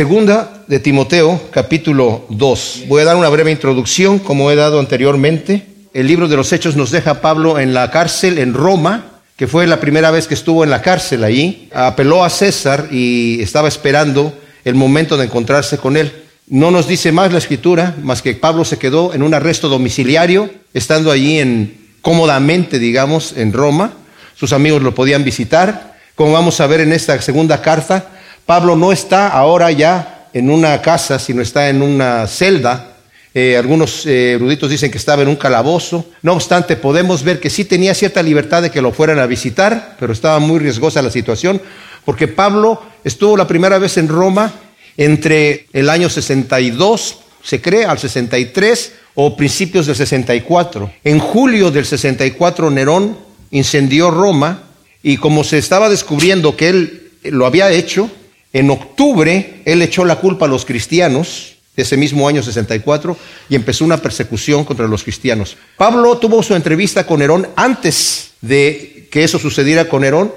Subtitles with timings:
[0.00, 2.84] Segunda de Timoteo, capítulo 2.
[2.88, 5.66] Voy a dar una breve introducción, como he dado anteriormente.
[5.92, 9.46] El libro de los Hechos nos deja a Pablo en la cárcel en Roma, que
[9.46, 11.68] fue la primera vez que estuvo en la cárcel allí.
[11.74, 14.32] Apeló a César y estaba esperando
[14.64, 16.10] el momento de encontrarse con él.
[16.46, 20.48] No nos dice más la escritura, más que Pablo se quedó en un arresto domiciliario,
[20.72, 23.92] estando allí en, cómodamente, digamos, en Roma.
[24.34, 25.98] Sus amigos lo podían visitar.
[26.14, 28.06] Como vamos a ver en esta segunda carta,
[28.46, 32.96] Pablo no está ahora ya en una casa, sino está en una celda.
[33.32, 36.06] Eh, algunos eh, eruditos dicen que estaba en un calabozo.
[36.22, 39.96] No obstante, podemos ver que sí tenía cierta libertad de que lo fueran a visitar,
[39.98, 41.60] pero estaba muy riesgosa la situación,
[42.04, 44.52] porque Pablo estuvo la primera vez en Roma
[44.96, 50.90] entre el año 62, se cree, al 63 o principios del 64.
[51.04, 53.16] En julio del 64 Nerón
[53.50, 54.64] incendió Roma
[55.02, 58.10] y como se estaba descubriendo que él lo había hecho,
[58.52, 63.16] en octubre él echó la culpa a los cristianos ese mismo año 64
[63.48, 65.56] y empezó una persecución contra los cristianos.
[65.76, 70.32] Pablo tuvo su entrevista con Nerón antes de que eso sucediera con Nerón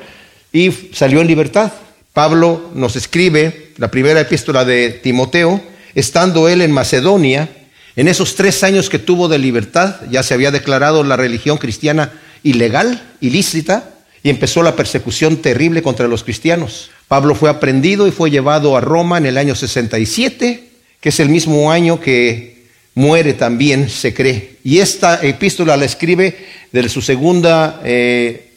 [0.51, 1.71] y salió en libertad.
[2.13, 5.61] Pablo nos escribe la primera epístola de Timoteo,
[5.95, 7.49] estando él en Macedonia,
[7.95, 12.11] en esos tres años que tuvo de libertad, ya se había declarado la religión cristiana
[12.41, 13.91] ilegal, ilícita,
[14.23, 16.89] y empezó la persecución terrible contra los cristianos.
[17.07, 20.63] Pablo fue aprendido y fue llevado a Roma en el año 67,
[20.99, 24.57] que es el mismo año que muere también, se cree.
[24.63, 26.35] Y esta epístola la escribe
[26.71, 28.51] de su segunda eh,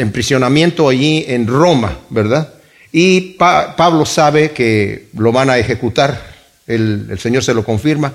[0.00, 2.54] emprisionamiento allí en Roma, ¿verdad?
[2.92, 8.14] Y Pablo sabe que lo van a ejecutar, el Señor se lo confirma.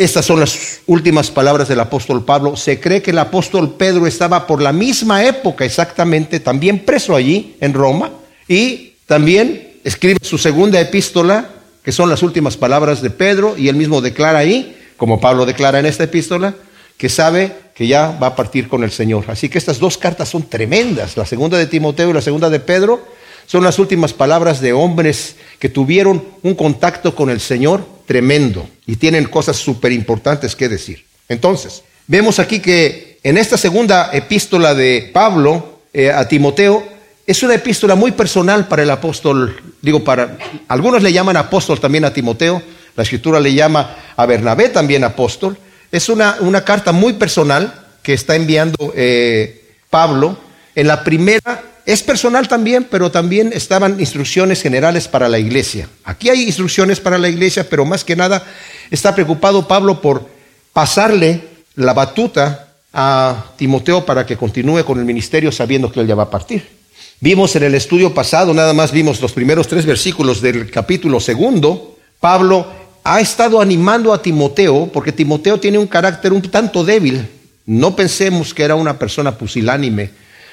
[0.00, 2.56] Estas son las últimas palabras del apóstol Pablo.
[2.56, 7.56] Se cree que el apóstol Pedro estaba por la misma época exactamente, también preso allí
[7.60, 8.10] en Roma,
[8.50, 11.48] y también escribe su segunda epístola,
[11.84, 15.78] que son las últimas palabras de Pedro, y él mismo declara ahí, como Pablo declara
[15.78, 16.56] en esta epístola,
[16.96, 19.26] que sabe que ya va a partir con el Señor.
[19.28, 22.58] Así que estas dos cartas son tremendas, la segunda de Timoteo y la segunda de
[22.58, 23.06] Pedro,
[23.46, 28.96] son las últimas palabras de hombres que tuvieron un contacto con el Señor tremendo y
[28.96, 31.04] tienen cosas súper importantes que decir.
[31.28, 37.54] Entonces, vemos aquí que en esta segunda epístola de Pablo eh, a Timoteo, es una
[37.54, 40.36] epístola muy personal para el apóstol, digo, para
[40.68, 42.62] algunos le llaman apóstol también a Timoteo,
[42.96, 45.56] la escritura le llama a Bernabé también apóstol,
[45.92, 47.72] es una, una carta muy personal
[48.02, 50.38] que está enviando eh, Pablo.
[50.74, 55.88] En la primera es personal también, pero también estaban instrucciones generales para la iglesia.
[56.04, 58.44] Aquí hay instrucciones para la iglesia, pero más que nada
[58.90, 60.28] está preocupado Pablo por
[60.72, 61.42] pasarle
[61.74, 66.24] la batuta a Timoteo para que continúe con el ministerio sabiendo que él ya va
[66.24, 66.79] a partir.
[67.22, 71.98] Vimos en el estudio pasado, nada más vimos los primeros tres versículos del capítulo segundo,
[72.18, 72.66] Pablo
[73.04, 77.28] ha estado animando a Timoteo, porque Timoteo tiene un carácter un tanto débil.
[77.66, 80.12] No pensemos que era una persona pusilánime,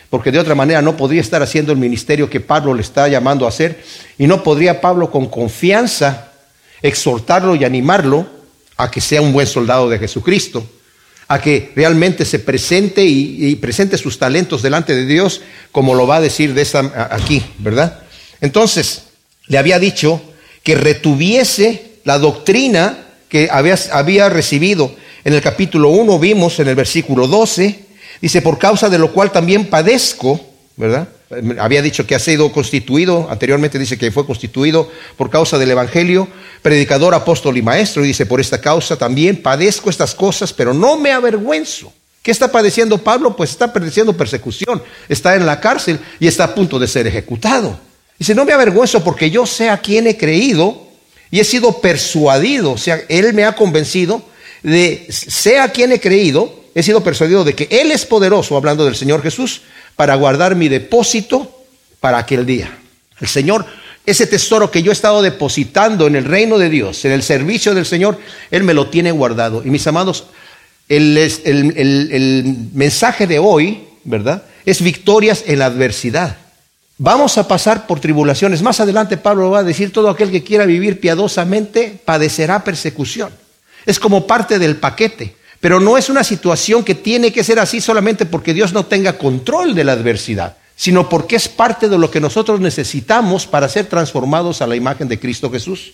[0.09, 3.45] porque de otra manera no podría estar haciendo el ministerio que Pablo le está llamando
[3.45, 3.81] a hacer,
[4.17, 6.33] y no podría Pablo con confianza
[6.81, 8.27] exhortarlo y animarlo
[8.75, 10.67] a que sea un buen soldado de Jesucristo,
[11.27, 16.17] a que realmente se presente y, presente sus talentos delante de Dios, como lo va
[16.17, 17.99] a decir de esta, aquí, ¿verdad?
[18.39, 19.03] Entonces,
[19.47, 20.21] le había dicho
[20.63, 22.97] que retuviese la doctrina
[23.29, 24.95] que había, había recibido.
[25.25, 27.79] En el capítulo 1 vimos en el versículo 12,
[28.21, 30.39] dice, por causa de lo cual también padezco,
[30.77, 31.09] ¿verdad?
[31.59, 36.27] Había dicho que ha sido constituido, anteriormente dice que fue constituido por causa del Evangelio,
[36.61, 40.97] predicador, apóstol y maestro, y dice, por esta causa también padezco estas cosas, pero no
[40.97, 41.91] me avergüenzo.
[42.21, 43.35] ¿Qué está padeciendo Pablo?
[43.35, 47.79] Pues está padeciendo persecución, está en la cárcel y está a punto de ser ejecutado.
[48.17, 50.87] Dice, no me avergüenzo porque yo sé a quién he creído
[51.29, 54.21] y he sido persuadido, o sea, Él me ha convencido
[54.63, 58.95] de, sea quien he creído, he sido persuadido de que Él es poderoso, hablando del
[58.95, 59.61] Señor Jesús,
[59.97, 61.65] para guardar mi depósito
[61.99, 62.77] para aquel día.
[63.19, 63.65] El Señor,
[64.05, 67.75] ese tesoro que yo he estado depositando en el reino de Dios, en el servicio
[67.75, 68.17] del Señor,
[68.51, 69.63] Él me lo tiene guardado.
[69.65, 70.27] Y mis amados,
[70.87, 74.43] el, el, mensaje de hoy, ¿verdad?
[74.65, 76.37] Es victorias en la adversidad.
[76.99, 78.61] Vamos a pasar por tribulaciones.
[78.61, 83.31] Más adelante Pablo va a decir, todo aquel que quiera vivir piadosamente padecerá persecución.
[83.85, 85.35] Es como parte del paquete.
[85.59, 89.17] Pero no es una situación que tiene que ser así solamente porque Dios no tenga
[89.17, 93.87] control de la adversidad, sino porque es parte de lo que nosotros necesitamos para ser
[93.87, 95.93] transformados a la imagen de Cristo Jesús.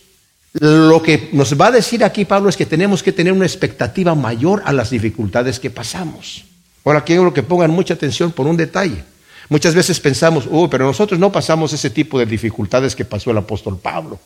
[0.53, 4.13] Lo que nos va a decir aquí Pablo es que tenemos que tener una expectativa
[4.13, 6.45] mayor a las dificultades que pasamos.
[6.85, 9.03] Ahora quiero que pongan mucha atención por un detalle.
[9.49, 13.37] Muchas veces pensamos, uy, pero nosotros no pasamos ese tipo de dificultades que pasó el
[13.37, 14.19] apóstol Pablo.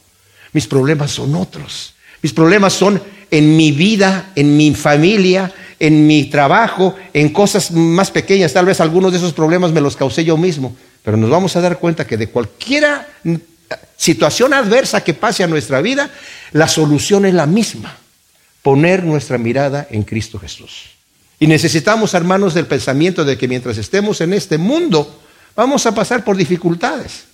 [0.53, 1.93] Mis problemas son otros.
[2.21, 8.11] Mis problemas son en mi vida, en mi familia, en mi trabajo, en cosas más
[8.11, 8.53] pequeñas.
[8.53, 10.75] Tal vez algunos de esos problemas me los causé yo mismo.
[11.03, 12.85] Pero nos vamos a dar cuenta que de cualquier
[13.95, 16.09] situación adversa que pase a nuestra vida,
[16.51, 17.95] la solución es la misma.
[18.61, 20.97] Poner nuestra mirada en Cristo Jesús.
[21.39, 25.21] Y necesitamos, hermanos, del pensamiento de que mientras estemos en este mundo,
[25.55, 27.26] vamos a pasar por dificultades.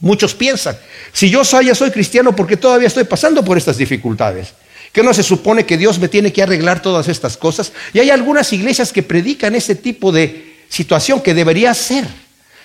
[0.00, 0.78] Muchos piensan,
[1.12, 4.54] si yo soy, ya soy cristiano, porque todavía estoy pasando por estas dificultades?
[4.92, 7.72] ¿Que no se supone que Dios me tiene que arreglar todas estas cosas?
[7.92, 12.06] Y hay algunas iglesias que predican ese tipo de situación que debería ser.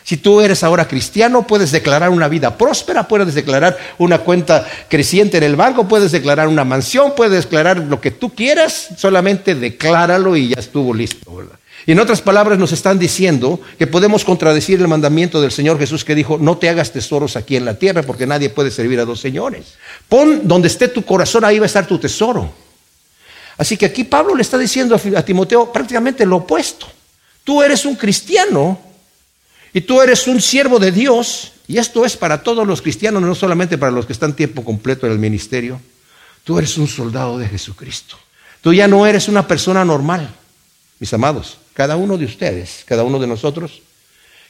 [0.04, 5.38] Si tú eres ahora cristiano, puedes declarar una vida próspera, puedes declarar una cuenta creciente
[5.38, 10.36] en el banco, puedes declarar una mansión, puedes declarar lo que tú quieras, solamente decláralo
[10.36, 11.34] y ya estuvo listo.
[11.34, 11.58] ¿verdad?
[11.86, 16.06] Y en otras palabras nos están diciendo que podemos contradecir el mandamiento del Señor Jesús
[16.06, 19.06] que dijo, no te hagas tesoros aquí en la tierra porque nadie puede servir a
[19.06, 19.74] dos señores.
[20.08, 22.54] Pon donde esté tu corazón, ahí va a estar tu tesoro.
[23.58, 26.88] Así que aquí Pablo le está diciendo a Timoteo prácticamente lo opuesto.
[27.44, 28.80] Tú eres un cristiano
[29.74, 33.36] y tú eres un siervo de Dios, y esto es para todos los cristianos, no
[33.36, 35.82] solamente para los que están tiempo completo en el ministerio.
[36.46, 38.18] Tú eres un soldado de Jesucristo.
[38.62, 40.30] Tú ya no eres una persona normal,
[41.00, 43.82] mis amados cada uno de ustedes, cada uno de nosotros,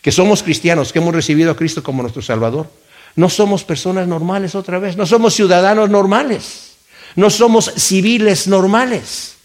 [0.01, 2.69] que somos cristianos, que hemos recibido a Cristo como nuestro Salvador,
[3.15, 6.73] no somos personas normales otra vez, no somos ciudadanos normales,
[7.15, 9.35] no somos civiles normales,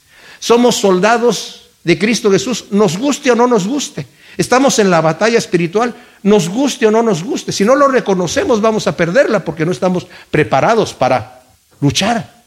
[0.40, 4.06] somos soldados de Cristo Jesús, nos guste o no nos guste.
[4.36, 7.52] Estamos en la batalla espiritual, nos guste o no nos guste.
[7.52, 11.42] Si no lo reconocemos vamos a perderla porque no estamos preparados para
[11.80, 12.38] luchar.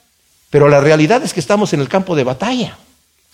[0.50, 2.78] Pero la realidad es que estamos en el campo de batalla.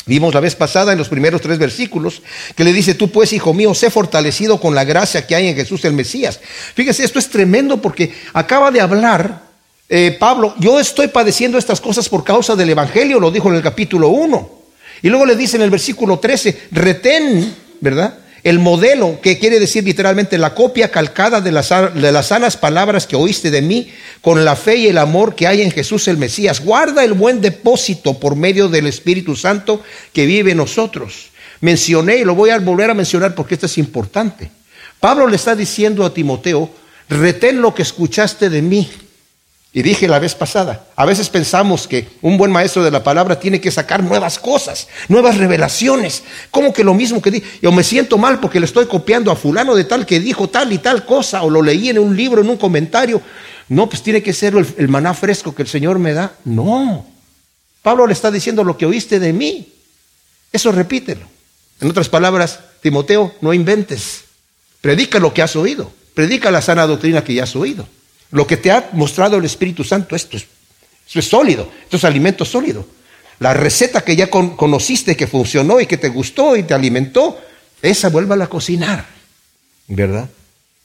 [0.07, 2.21] Vimos la vez pasada en los primeros tres versículos
[2.55, 5.55] que le dice, tú pues, hijo mío, sé fortalecido con la gracia que hay en
[5.55, 6.39] Jesús el Mesías.
[6.73, 9.47] Fíjese, esto es tremendo porque acaba de hablar
[9.89, 13.61] eh, Pablo, yo estoy padeciendo estas cosas por causa del Evangelio, lo dijo en el
[13.61, 14.57] capítulo 1.
[15.01, 18.17] Y luego le dice en el versículo 13, retén, ¿verdad?
[18.47, 23.05] El modelo, que quiere decir literalmente la copia calcada de las, de las sanas palabras
[23.05, 23.91] que oíste de mí,
[24.21, 26.61] con la fe y el amor que hay en Jesús el Mesías.
[26.63, 29.83] Guarda el buen depósito por medio del Espíritu Santo
[30.13, 31.31] que vive en nosotros.
[31.59, 34.49] Mencioné y lo voy a volver a mencionar porque esto es importante.
[35.01, 36.69] Pablo le está diciendo a Timoteo,
[37.09, 38.89] retén lo que escuchaste de mí
[39.73, 43.39] y dije la vez pasada, a veces pensamos que un buen maestro de la palabra
[43.39, 46.23] tiene que sacar nuevas cosas, nuevas revelaciones.
[46.49, 49.35] Como que lo mismo que di, yo me siento mal porque le estoy copiando a
[49.35, 52.41] fulano de tal que dijo tal y tal cosa, o lo leí en un libro,
[52.41, 53.21] en un comentario.
[53.69, 56.33] No, pues tiene que ser el, el maná fresco que el Señor me da.
[56.45, 57.05] No.
[57.81, 59.73] Pablo le está diciendo lo que oíste de mí.
[60.51, 61.25] Eso repítelo.
[61.81, 64.23] En otras palabras, Timoteo, no inventes.
[64.81, 65.91] Predica lo que has oído.
[66.13, 67.87] Predica la sana doctrina que ya has oído.
[68.31, 70.45] Lo que te ha mostrado el Espíritu Santo, esto es,
[71.13, 72.85] es sólido, esto es alimento sólido.
[73.39, 77.39] La receta que ya conociste, que funcionó y que te gustó y te alimentó,
[77.81, 79.05] esa vuelva a cocinar,
[79.87, 80.27] ¿verdad?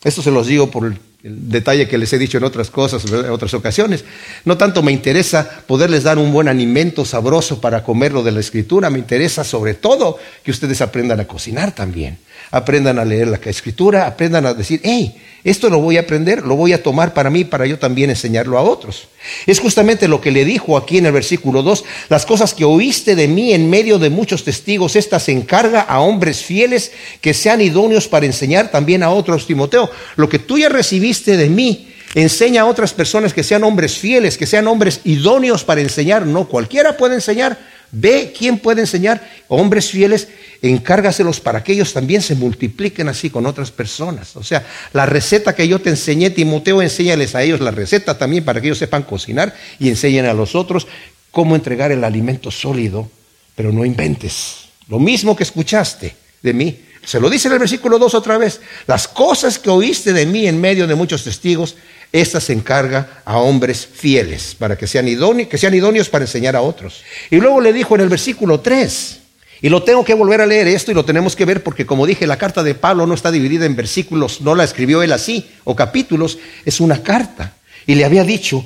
[0.04, 3.30] Esto se los digo por el, detalle que les he dicho en otras cosas, en
[3.30, 4.04] otras ocasiones.
[4.44, 8.90] No tanto me interesa poderles dar un buen alimento sabroso para comerlo de la escritura,
[8.90, 12.18] me interesa sobre todo que ustedes aprendan a cocinar también
[12.52, 16.54] aprendan a leer la escritura, aprendan a decir, hey, esto lo voy a aprender, lo
[16.54, 19.08] voy a tomar para mí, para yo también enseñarlo a otros.
[19.46, 23.16] Es justamente lo que le dijo aquí en el versículo 2, las cosas que oíste
[23.16, 28.06] de mí en medio de muchos testigos, estas encarga a hombres fieles que sean idóneos
[28.06, 29.90] para enseñar también a otros, Timoteo.
[30.16, 34.36] Lo que tú ya recibiste de mí, enseña a otras personas que sean hombres fieles,
[34.36, 36.26] que sean hombres idóneos para enseñar.
[36.26, 37.58] No cualquiera puede enseñar,
[37.94, 40.28] Ve quién puede enseñar, hombres fieles,
[40.62, 44.34] encárgaselos para que ellos también se multipliquen así con otras personas.
[44.34, 48.44] O sea, la receta que yo te enseñé, Timoteo, enséñales a ellos la receta también
[48.44, 50.86] para que ellos sepan cocinar y enseñen a los otros
[51.30, 53.10] cómo entregar el alimento sólido,
[53.54, 54.68] pero no inventes.
[54.88, 56.80] Lo mismo que escuchaste de mí.
[57.04, 58.60] Se lo dice en el versículo 2 otra vez.
[58.86, 61.76] Las cosas que oíste de mí en medio de muchos testigos,
[62.12, 67.02] esta se encarga a hombres fieles, para que sean, idóneos, para enseñar a otros.
[67.30, 69.18] Y luego le dijo en el versículo 3,
[69.62, 72.04] y lo tengo que volver a leer esto y lo tenemos que ver porque como
[72.04, 75.48] dije, la carta de Pablo no está dividida en versículos, no la escribió él así,
[75.64, 77.54] o capítulos, es una carta.
[77.86, 78.64] Y le había dicho,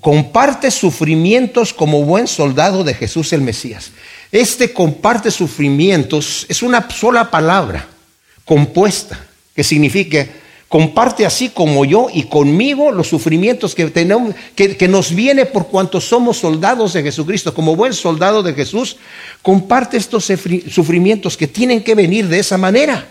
[0.00, 3.92] comparte sufrimientos como buen soldado de Jesús el Mesías.
[4.30, 7.86] Este comparte sufrimientos es una sola palabra
[8.44, 9.18] compuesta,
[9.54, 10.26] que significa
[10.76, 16.02] comparte así como yo y conmigo los sufrimientos que, tenemos, que, nos viene por cuanto
[16.02, 17.54] somos soldados de Jesucristo.
[17.54, 18.98] Como buen soldado de Jesús,
[19.40, 20.30] comparte estos
[20.70, 23.08] sufrimientos que tienen que venir de esa manera.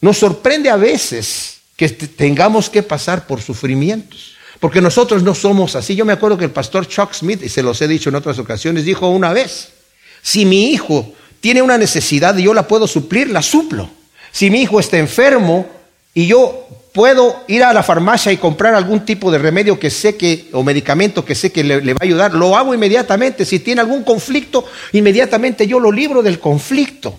[0.00, 4.36] Nos sorprende a veces que tengamos que pasar por sufrimientos.
[4.58, 5.94] Porque nosotros no somos así.
[5.94, 8.38] Yo me acuerdo que el pastor Chuck Smith, y se los he dicho en otras
[8.38, 9.74] ocasiones, dijo una vez,
[10.22, 13.90] si mi hijo tiene una necesidad y yo la puedo suplir, la suplo.
[14.32, 15.66] Si mi hijo está enfermo
[16.14, 20.16] y yo puedo ir a la farmacia y comprar algún tipo de remedio que sé
[20.16, 23.44] que, o medicamento que sé que le, va a ayudar, lo hago inmediatamente.
[23.44, 27.18] Si tiene algún conflicto, inmediatamente yo lo libro del conflicto.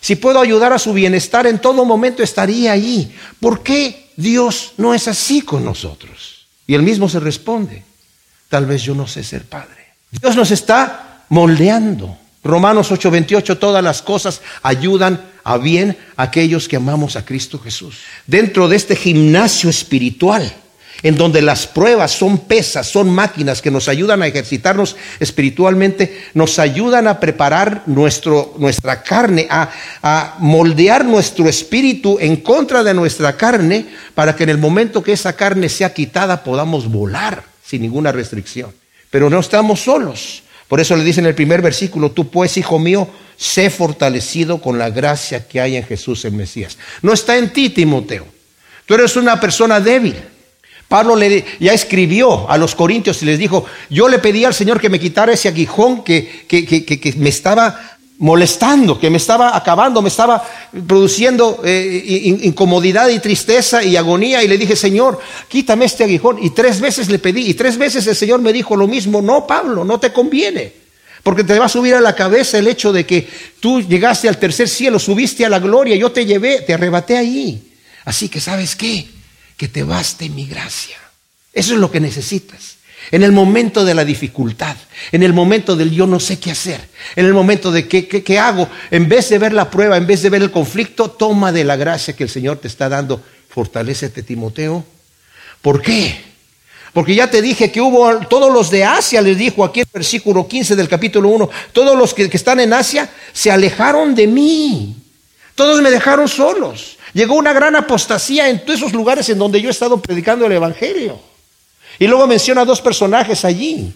[0.00, 3.14] Si puedo ayudar a su bienestar en todo momento, estaría ahí.
[3.38, 6.48] ¿Por qué Dios no es así con nosotros?
[6.66, 7.84] Y él mismo se responde,
[8.48, 9.94] tal vez yo no sé ser padre.
[10.10, 12.18] Dios nos está moldeando.
[12.42, 17.98] Romanos 8:28, todas las cosas ayudan a bien aquellos que amamos a Cristo Jesús.
[18.26, 20.52] Dentro de este gimnasio espiritual,
[21.02, 26.58] en donde las pruebas son pesas, son máquinas que nos ayudan a ejercitarnos espiritualmente, nos
[26.58, 29.70] ayudan a preparar nuestro, nuestra carne, a,
[30.02, 35.12] a moldear nuestro espíritu en contra de nuestra carne, para que en el momento que
[35.12, 38.72] esa carne sea quitada podamos volar sin ninguna restricción.
[39.10, 40.42] Pero no estamos solos.
[40.68, 44.78] Por eso le dice en el primer versículo, tú pues, hijo mío, sé fortalecido con
[44.78, 46.78] la gracia que hay en Jesús el Mesías.
[47.02, 48.26] No está en ti, Timoteo.
[48.86, 50.16] Tú eres una persona débil.
[50.88, 54.78] Pablo le, ya escribió a los corintios y les dijo, yo le pedí al Señor
[54.78, 59.56] que me quitara ese aguijón que, que, que, que me estaba molestando, que me estaba
[59.56, 60.44] acabando, me estaba
[60.86, 64.42] produciendo eh, incomodidad y tristeza y agonía.
[64.42, 66.38] Y le dije, Señor, quítame este aguijón.
[66.42, 69.46] Y tres veces le pedí, y tres veces el Señor me dijo lo mismo, no,
[69.46, 70.81] Pablo, no te conviene.
[71.22, 73.28] Porque te va a subir a la cabeza el hecho de que
[73.60, 77.74] tú llegaste al tercer cielo, subiste a la gloria, yo te llevé, te arrebaté ahí.
[78.04, 79.06] Así que sabes qué,
[79.56, 80.96] que te baste mi gracia.
[81.52, 82.76] Eso es lo que necesitas.
[83.10, 84.76] En el momento de la dificultad,
[85.10, 86.80] en el momento del yo no sé qué hacer,
[87.14, 90.06] en el momento de qué, qué, qué, hago, en vez de ver la prueba, en
[90.06, 93.22] vez de ver el conflicto, toma de la gracia que el Señor te está dando.
[93.48, 94.84] Fortalécete, Timoteo.
[95.60, 96.31] ¿Por qué?
[96.92, 100.46] Porque ya te dije que hubo, todos los de Asia, les dijo aquí el versículo
[100.46, 104.96] 15 del capítulo 1, todos los que, que están en Asia se alejaron de mí.
[105.54, 106.98] Todos me dejaron solos.
[107.14, 110.52] Llegó una gran apostasía en todos esos lugares en donde yo he estado predicando el
[110.52, 111.18] Evangelio.
[111.98, 113.92] Y luego menciona dos personajes allí,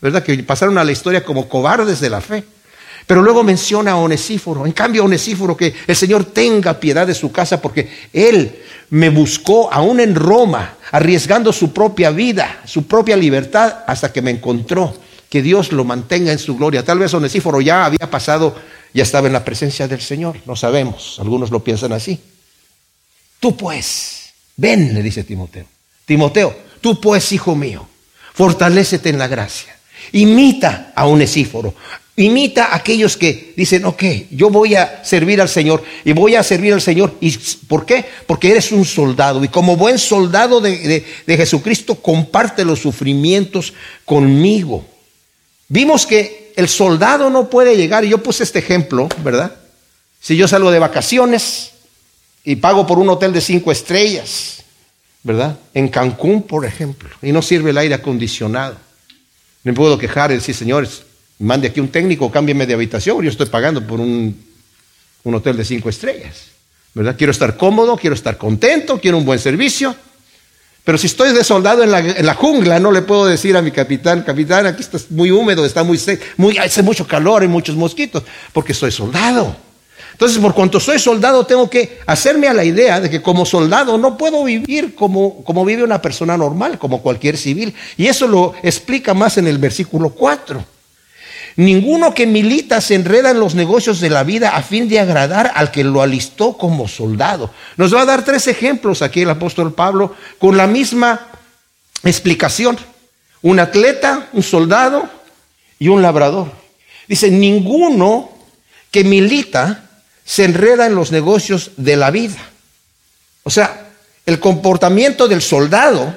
[0.00, 0.22] ¿verdad?
[0.22, 2.44] Que pasaron a la historia como cobardes de la fe.
[3.06, 4.66] Pero luego menciona a Onesíforo.
[4.66, 9.72] En cambio, Onesíforo, que el Señor tenga piedad de su casa, porque Él me buscó
[9.72, 14.96] aún en Roma, arriesgando su propia vida, su propia libertad, hasta que me encontró.
[15.28, 16.84] Que Dios lo mantenga en su gloria.
[16.84, 18.56] Tal vez Onesíforo ya había pasado,
[18.94, 20.36] ya estaba en la presencia del Señor.
[20.46, 21.18] No sabemos.
[21.18, 22.20] Algunos lo piensan así.
[23.40, 25.66] Tú pues, ven, le dice Timoteo.
[26.04, 27.86] Timoteo, tú pues, hijo mío,
[28.34, 29.76] fortalécete en la gracia.
[30.12, 31.74] Imita a un esíforo.
[32.16, 36.42] Imita a aquellos que dicen, ok, yo voy a servir al Señor y voy a
[36.42, 37.14] servir al Señor.
[37.20, 37.36] ¿Y
[37.68, 38.04] por qué?
[38.26, 43.74] Porque eres un soldado y como buen soldado de, de, de Jesucristo comparte los sufrimientos
[44.04, 44.86] conmigo.
[45.68, 49.54] Vimos que el soldado no puede llegar, y yo puse este ejemplo, ¿verdad?
[50.20, 51.72] Si yo salgo de vacaciones,
[52.46, 54.62] y pago por un hotel de cinco estrellas,
[55.24, 55.58] ¿verdad?
[55.74, 58.76] En Cancún, por ejemplo, y no sirve el aire acondicionado.
[59.64, 61.02] Me puedo quejar y decir, señores,
[61.38, 64.36] mande aquí un técnico, cámbieme de habitación, yo estoy pagando por un,
[65.24, 66.46] un hotel de cinco estrellas,
[66.94, 67.14] ¿verdad?
[67.16, 69.94] Quiero estar cómodo, quiero estar contento, quiero un buen servicio.
[70.84, 73.62] Pero si estoy de soldado en la, en la, jungla, no le puedo decir a
[73.62, 76.00] mi capitán, capitán, aquí está muy húmedo, está muy,
[76.36, 79.56] muy hace mucho calor, hay muchos mosquitos, porque soy soldado.
[80.12, 83.98] Entonces, por cuanto soy soldado, tengo que hacerme a la idea de que como soldado
[83.98, 87.74] no puedo vivir como, como vive una persona normal, como cualquier civil.
[87.96, 90.75] Y eso lo explica más en el versículo 4.
[91.56, 95.52] Ninguno que milita se enreda en los negocios de la vida a fin de agradar
[95.54, 97.50] al que lo alistó como soldado.
[97.78, 101.28] Nos va a dar tres ejemplos aquí el apóstol Pablo con la misma
[102.04, 102.76] explicación.
[103.40, 105.08] Un atleta, un soldado
[105.78, 106.52] y un labrador.
[107.08, 108.30] Dice, ninguno
[108.90, 109.88] que milita
[110.24, 112.50] se enreda en los negocios de la vida.
[113.44, 113.88] O sea,
[114.26, 116.14] el comportamiento del soldado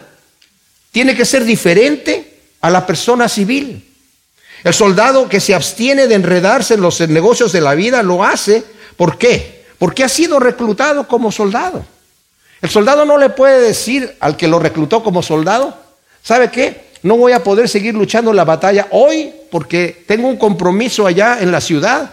[0.91, 3.88] tiene que ser diferente a la persona civil.
[4.63, 8.63] El soldado que se abstiene de enredarse en los negocios de la vida lo hace.
[8.97, 9.65] ¿Por qué?
[9.77, 11.85] Porque ha sido reclutado como soldado.
[12.61, 15.77] El soldado no le puede decir al que lo reclutó como soldado,
[16.21, 16.89] ¿sabe qué?
[17.03, 21.51] No voy a poder seguir luchando la batalla hoy porque tengo un compromiso allá en
[21.51, 22.11] la ciudad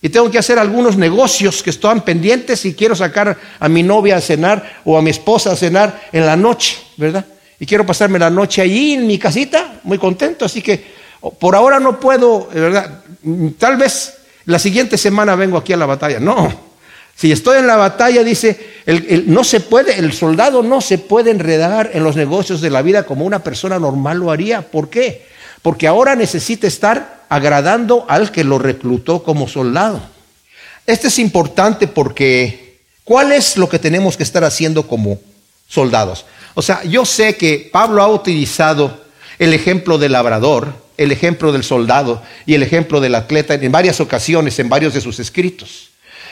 [0.00, 4.16] y tengo que hacer algunos negocios que están pendientes y quiero sacar a mi novia
[4.16, 7.26] a cenar o a mi esposa a cenar en la noche, ¿verdad?
[7.58, 10.97] Y quiero pasarme la noche allí en mi casita, muy contento, así que
[11.38, 13.02] por ahora no puedo, ¿verdad?
[13.58, 16.20] Tal vez la siguiente semana vengo aquí a la batalla.
[16.20, 16.68] No,
[17.14, 21.32] Si estoy en la batalla, dice, el, no se puede, el soldado no se puede
[21.32, 24.62] enredar en los negocios de la vida como una persona normal lo haría.
[24.62, 25.26] ¿Por qué?
[25.62, 30.00] Porque ahora necesita estar agradando al que lo reclutó como soldado.
[30.86, 35.18] Este es importante porque ¿cuál es lo que tenemos que estar haciendo como
[35.66, 36.24] soldados?
[36.54, 39.04] O sea, yo sé que Pablo ha utilizado
[39.38, 44.00] el ejemplo del labrador, el ejemplo del soldado y el ejemplo del atleta en varias
[44.00, 45.90] ocasiones en varios de sus escritos.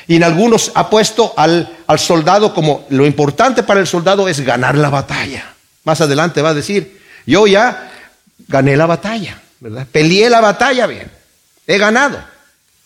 [0.08, 4.76] Y en algunos ha puesto al, soldado como lo importante para el soldado es ganar
[4.76, 5.54] la batalla.
[5.84, 7.90] Más adelante va a decir, yo ya
[8.48, 9.86] gané la batalla, ¿verdad?
[9.90, 11.10] Peleé la batalla bien,
[11.66, 12.18] he ganado,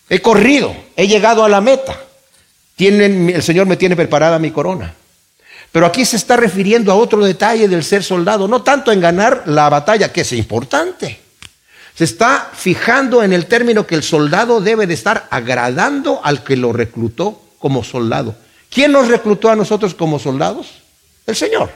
[0.08, 1.98] he corrido, he llegado a la meta.
[2.78, 4.94] el Señor me tiene preparada mi corona.
[5.72, 9.44] Pero aquí se está refiriendo a otro detalle del ser soldado, no tanto en ganar
[9.46, 11.20] la batalla, que es importante,
[12.00, 16.56] se está fijando en el término que el soldado debe de estar agradando al que
[16.56, 18.34] lo reclutó como soldado.
[18.70, 20.68] ¿Quién nos reclutó a nosotros como soldados?
[21.26, 21.70] El Señor.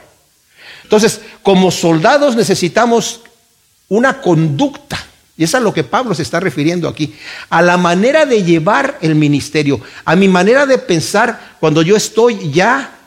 [0.81, 3.21] Entonces, como soldados necesitamos
[3.87, 4.97] una conducta.
[5.37, 7.13] Y es a lo que Pablo se está refiriendo aquí.
[7.51, 9.79] A la manera de llevar el ministerio.
[10.05, 12.97] A mi manera de pensar cuando yo estoy ya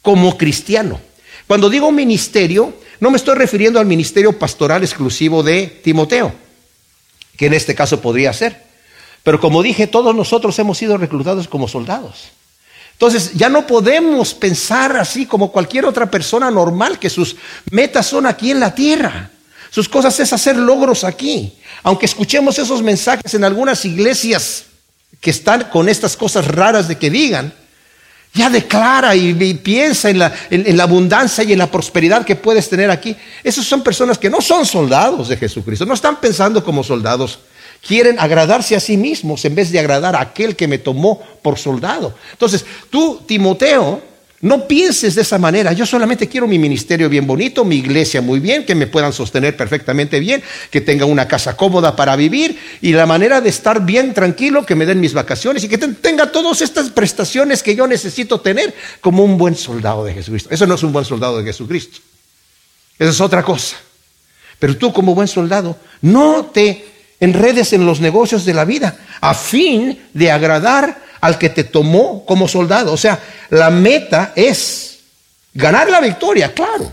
[0.00, 0.98] como cristiano.
[1.46, 6.42] Cuando digo ministerio, no me estoy refiriendo al ministerio pastoral exclusivo de Timoteo
[7.36, 8.62] que en este caso podría ser.
[9.22, 12.30] Pero como dije, todos nosotros hemos sido reclutados como soldados.
[12.92, 17.36] Entonces ya no podemos pensar así como cualquier otra persona normal, que sus
[17.70, 19.30] metas son aquí en la tierra.
[19.70, 21.52] Sus cosas es hacer logros aquí.
[21.82, 24.66] Aunque escuchemos esos mensajes en algunas iglesias
[25.20, 27.52] que están con estas cosas raras de que digan,
[28.34, 32.68] ya declara y, piensa en la, en la, abundancia y en la prosperidad que puedes
[32.68, 33.16] tener aquí.
[33.44, 37.38] Esas son personas que no son soldados de Jesucristo, no están pensando como soldados.
[37.86, 41.58] Quieren agradarse a sí mismos en vez de agradar a aquel que me tomó por
[41.58, 42.14] soldado.
[42.32, 44.02] Entonces, tú, Timoteo,
[44.40, 45.72] no pienses de esa manera.
[45.72, 49.56] Yo solamente quiero mi ministerio bien bonito, mi iglesia muy bien, que me puedan sostener
[49.56, 54.12] perfectamente bien, que tenga una casa cómoda para vivir y la manera de estar bien
[54.12, 58.40] tranquilo, que me den mis vacaciones y que tenga todas estas prestaciones que yo necesito
[58.40, 60.50] tener como un buen soldado de Jesucristo.
[60.52, 62.00] Eso no es un buen soldado de Jesucristo.
[62.98, 63.76] Eso es otra cosa.
[64.58, 66.84] Pero tú como buen soldado, no te
[67.20, 72.22] enredes en los negocios de la vida a fin de agradar al que te tomó
[72.26, 72.92] como soldado.
[72.92, 74.98] O sea, la meta es
[75.54, 76.92] ganar la victoria, claro,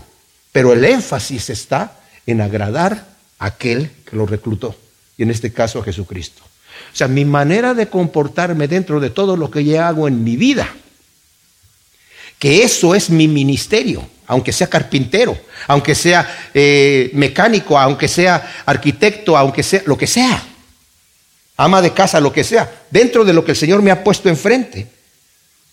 [0.50, 4.74] pero el énfasis está en agradar a aquel que lo reclutó,
[5.18, 6.42] y en este caso a Jesucristo.
[6.94, 10.38] O sea, mi manera de comportarme dentro de todo lo que yo hago en mi
[10.38, 10.66] vida,
[12.38, 19.36] que eso es mi ministerio, aunque sea carpintero, aunque sea eh, mecánico, aunque sea arquitecto,
[19.36, 20.42] aunque sea lo que sea
[21.64, 24.28] ama de casa, lo que sea, dentro de lo que el Señor me ha puesto
[24.28, 24.88] enfrente,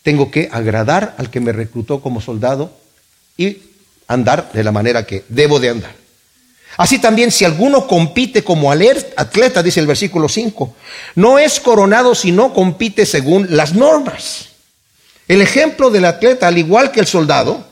[0.03, 2.71] tengo que agradar al que me reclutó como soldado
[3.37, 3.57] y
[4.07, 5.95] andar de la manera que debo de andar.
[6.77, 10.75] Así también si alguno compite como atleta, dice el versículo 5,
[11.15, 14.49] no es coronado si no compite según las normas.
[15.27, 17.65] El ejemplo del atleta, al igual que el soldado,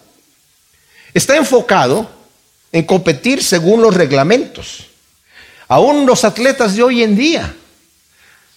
[1.14, 2.10] está enfocado
[2.72, 4.88] en competir según los reglamentos.
[5.68, 7.56] Aún los atletas de hoy en día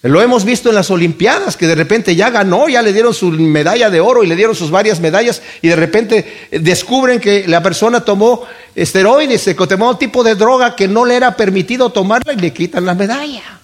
[0.03, 3.31] lo hemos visto en las Olimpiadas, que de repente ya ganó, ya le dieron su
[3.31, 7.63] medalla de oro y le dieron sus varias medallas y de repente descubren que la
[7.63, 12.33] persona tomó esteroides, se tomó un tipo de droga que no le era permitido tomarla
[12.33, 13.61] y le quitan la medalla.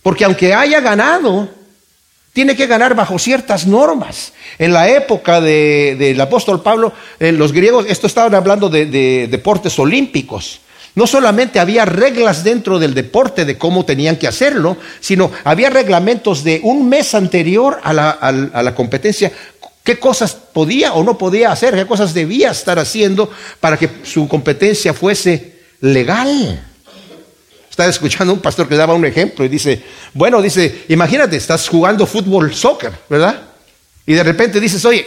[0.00, 1.48] Porque aunque haya ganado,
[2.32, 4.32] tiene que ganar bajo ciertas normas.
[4.60, 10.60] En la época del apóstol Pablo, eh, los griegos, esto estaban hablando de deportes olímpicos.
[10.94, 16.44] No solamente había reglas dentro del deporte de cómo tenían que hacerlo, sino había reglamentos
[16.44, 19.32] de un mes anterior a la, competencia,
[19.82, 23.28] qué cosas podía o no podía hacer, qué cosas debía estar haciendo
[23.58, 26.64] para que su competencia fuese legal.
[27.68, 32.06] Estaba escuchando un pastor que daba un ejemplo y dice, bueno, dice, imagínate, estás jugando
[32.06, 33.42] fútbol, soccer, ¿verdad?
[34.06, 35.04] Y de repente dices, oye,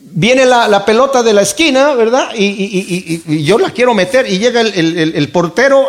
[0.00, 2.30] viene la, pelota de la esquina, ¿verdad?
[2.34, 5.88] Y, yo la quiero meter y llega el, portero,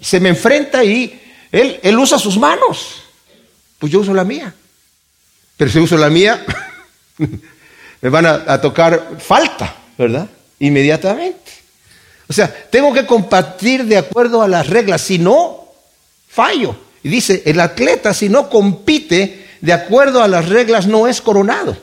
[0.00, 1.20] se me enfrenta y
[1.52, 3.02] él, usa sus manos.
[3.78, 4.54] Pues yo uso la mía.
[5.56, 6.44] Pero si uso la mía,
[8.00, 10.28] me van a, a tocar falta, ¿verdad?
[10.58, 11.52] Inmediatamente.
[12.28, 15.68] O sea, tengo que compartir de acuerdo a las reglas, si no,
[16.28, 16.76] fallo.
[17.02, 21.76] Y dice, el atleta si no compite de acuerdo a las reglas no es coronado.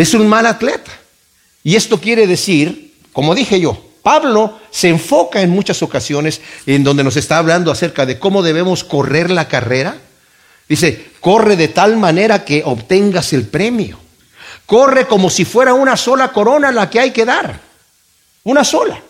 [0.00, 0.92] Es un mal atleta.
[1.64, 7.04] Y esto quiere decir, como dije yo, Pablo se enfoca en muchas ocasiones en donde
[7.04, 9.98] nos está hablando acerca de cómo debemos correr la carrera,
[10.68, 13.98] Dice, corre de tal manera que obtengas el premio.
[14.66, 17.58] Corre como si fuera una sola corona la que hay que dar.
[18.44, 19.00] Una sola.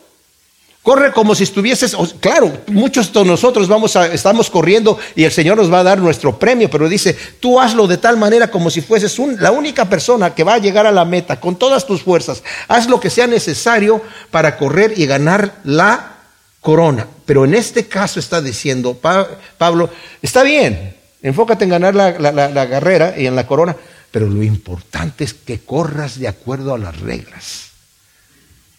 [0.89, 5.59] Corre como si estuvieses, claro, muchos de nosotros vamos a, estamos corriendo y el Señor
[5.59, 8.81] nos va a dar nuestro premio, pero dice, tú hazlo de tal manera como si
[8.81, 12.43] fueses la única persona que va a llegar a la meta con todas tus fuerzas.
[12.69, 16.21] Haz lo que sea necesario para correr y ganar la
[16.63, 17.07] corona.
[17.27, 18.99] Pero en este caso está diciendo
[19.59, 19.91] Pablo,
[20.23, 23.77] está bien, enfócate en ganar la, la carrera y en la corona,
[24.11, 27.73] pero lo importante es que corras de acuerdo a las reglas,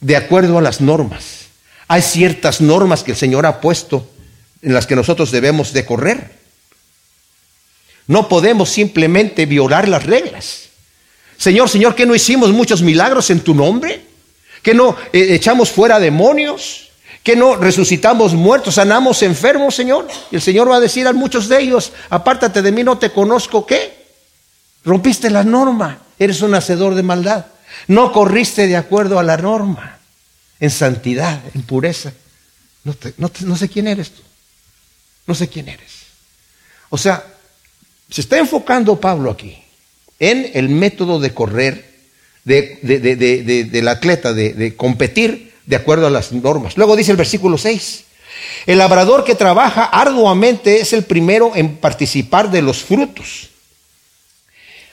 [0.01, 1.48] de acuerdo a las normas.
[1.91, 4.07] Hay ciertas normas que el Señor ha puesto
[4.61, 6.37] en las que nosotros debemos de correr.
[8.05, 10.69] No podemos simplemente violar las reglas.
[11.35, 14.05] Señor, Señor, ¿que no hicimos muchos milagros en tu nombre?
[14.61, 16.89] ¿Que no eh, echamos fuera demonios?
[17.23, 20.07] ¿Que no resucitamos muertos, sanamos enfermos, Señor?
[20.29, 23.09] Y el Señor va a decir a muchos de ellos, apártate de mí, no te
[23.09, 24.05] conozco, ¿qué?
[24.85, 27.47] Rompiste la norma, eres un hacedor de maldad.
[27.87, 29.98] No corriste de acuerdo a la norma
[30.59, 32.13] en santidad, en pureza.
[32.83, 34.21] No, sé quién eres tú.
[35.27, 35.91] No sé quién eres.
[36.89, 37.23] O sea,
[38.09, 39.57] se está enfocando Pablo aquí
[40.19, 41.89] en el método de correr
[42.43, 46.77] del atleta, de, competir de acuerdo a las normas.
[46.77, 48.03] Luego dice el versículo 6,
[48.65, 53.49] el labrador que trabaja arduamente es el primero en participar de los frutos.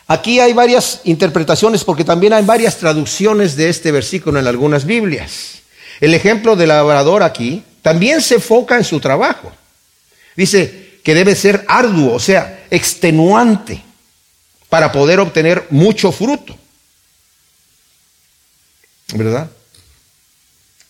[0.08, 5.62] Aquí hay varias interpretaciones porque también hay varias traducciones de este versículo en algunas Biblias.
[6.00, 9.52] El ejemplo del labrador aquí también se enfoca en su trabajo.
[10.36, 13.82] Dice que debe ser arduo, o sea, extenuante,
[14.68, 16.56] para poder obtener mucho fruto.
[19.14, 19.50] ¿Verdad?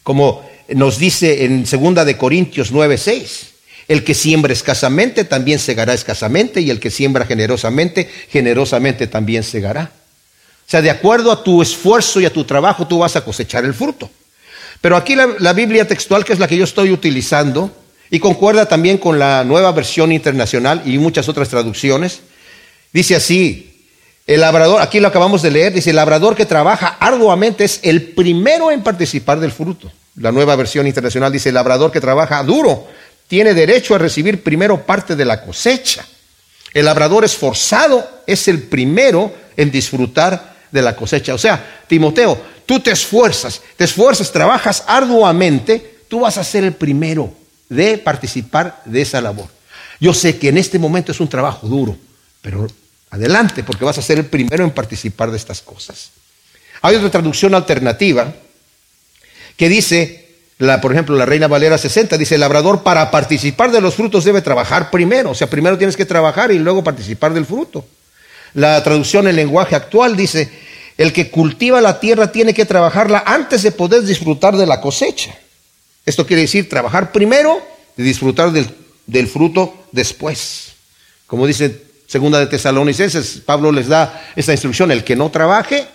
[0.02, 3.55] Como nos dice en 2 de Corintios 9:6,
[3.88, 9.92] el que siembra escasamente también segará escasamente y el que siembra generosamente, generosamente también segará.
[10.66, 13.64] O sea, de acuerdo a tu esfuerzo y a tu trabajo tú vas a cosechar
[13.64, 14.10] el fruto.
[14.80, 17.70] Pero aquí la, Biblia textual, que es la que yo estoy utilizando,
[18.10, 22.20] y concuerda también con la nueva versión internacional y muchas otras traducciones,
[22.92, 23.84] dice así,
[24.26, 28.02] el labrador, aquí lo acabamos de leer, dice, el labrador que trabaja arduamente es el
[28.02, 29.90] primero en participar del fruto.
[30.16, 32.88] La nueva versión internacional dice, el labrador que trabaja duro
[33.28, 36.06] tiene derecho a recibir primero parte de la cosecha.
[36.72, 41.34] El labrador esforzado es el primero en disfrutar de la cosecha.
[41.34, 46.74] O sea, Timoteo, tú te esfuerzas, te esfuerzas, trabajas arduamente, tú vas a ser el
[46.74, 47.32] primero
[47.68, 49.48] de participar de esa labor.
[49.98, 51.96] Yo sé que en este momento es un trabajo duro,
[52.42, 52.66] pero
[53.10, 56.10] adelante, porque vas a ser el primero en participar de estas cosas.
[56.82, 58.34] Hay otra traducción alternativa
[59.56, 60.25] que dice,
[60.58, 64.40] por ejemplo, la Reina Valera 60 dice, el labrador para participar de los frutos debe
[64.40, 67.84] trabajar primero, o sea, primero tienes que trabajar y luego participar del fruto.
[68.54, 70.50] La traducción en lenguaje actual dice,
[70.96, 75.36] el que cultiva la tierra tiene que trabajarla antes de poder disfrutar de la cosecha.
[76.06, 77.60] Esto quiere decir trabajar primero
[77.96, 80.72] y disfrutar del, fruto después.
[81.26, 85.86] Como dice segunda de Tesalonicenses, Pablo les da esta instrucción, el que no trabaje,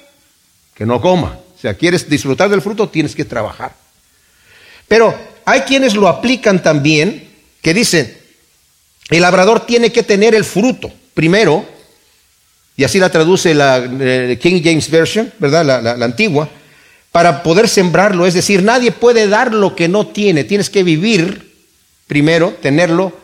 [0.75, 1.39] que no coma.
[1.57, 3.73] O sea, quieres disfrutar del fruto, tienes que trabajar.
[4.91, 7.25] Pero hay quienes lo aplican también,
[7.61, 8.13] que dicen,
[9.09, 11.65] el labrador tiene que tener el fruto primero
[12.75, 15.81] y así la traduce la eh, King James Version, ¿verdad?
[15.81, 16.49] La, antigua,
[17.09, 18.27] para poder sembrarlo.
[18.27, 20.43] Es decir, nadie puede dar lo que no tiene.
[20.43, 21.55] Tienes que vivir
[22.05, 23.17] primero, tenerlo,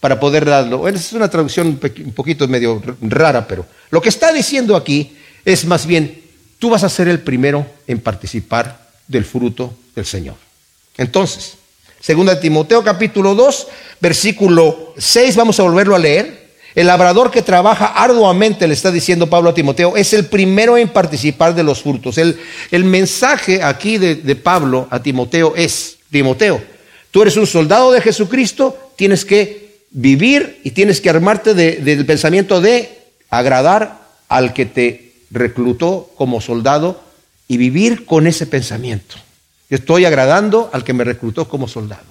[0.00, 0.88] para poder darlo.
[0.88, 5.86] es una traducción un poquito medio rara, pero lo que está diciendo aquí es más
[5.86, 6.20] bien,
[6.58, 10.34] tú vas a ser el primero en participar del fruto del Señor.
[10.96, 11.54] Entonces,
[12.00, 13.68] segunda Timoteo capítulo 2,
[14.00, 16.42] versículo 6, vamos a volverlo a leer.
[16.74, 20.88] El labrador que trabaja arduamente, le está diciendo Pablo a Timoteo, es el primero en
[20.88, 22.16] participar de los frutos.
[22.16, 22.38] El,
[22.70, 26.62] el mensaje aquí de, Pablo a Timoteo es, Timoteo,
[27.10, 32.62] tú eres un soldado de Jesucristo, tienes que vivir y tienes que armarte del pensamiento
[32.62, 37.02] de agradar al que te reclutó como soldado
[37.48, 39.16] y vivir con ese pensamiento.
[39.72, 42.04] Estoy agradando al que me reclutó como soldado.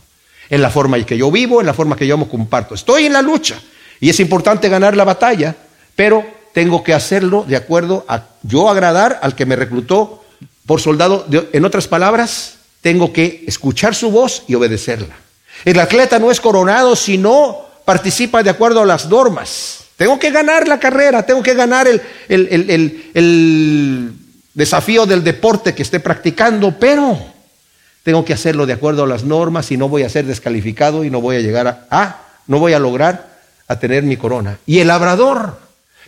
[0.50, 2.74] En la forma en que yo vivo, en la forma que yo me comparto.
[2.74, 3.62] Estoy en la lucha.
[4.00, 5.56] Y es importante ganar la batalla,
[5.96, 10.24] pero tengo que hacerlo de acuerdo a yo agradar al que me reclutó
[10.66, 11.28] por soldado.
[11.54, 15.16] En otras palabras, tengo que escuchar su voz y obedecerla.
[15.64, 19.84] El atleta no es coronado si no participa de acuerdo a las normas.
[19.98, 24.14] Tengo que ganar la carrera, tengo que ganar el, el
[24.56, 27.40] desafío del deporte que esté practicando, pero
[28.04, 31.10] tengo que hacerlo de acuerdo a las normas y no voy a ser descalificado y
[31.10, 34.58] no voy a llegar a, a no voy a lograr a tener mi corona.
[34.66, 35.58] Y el labrador,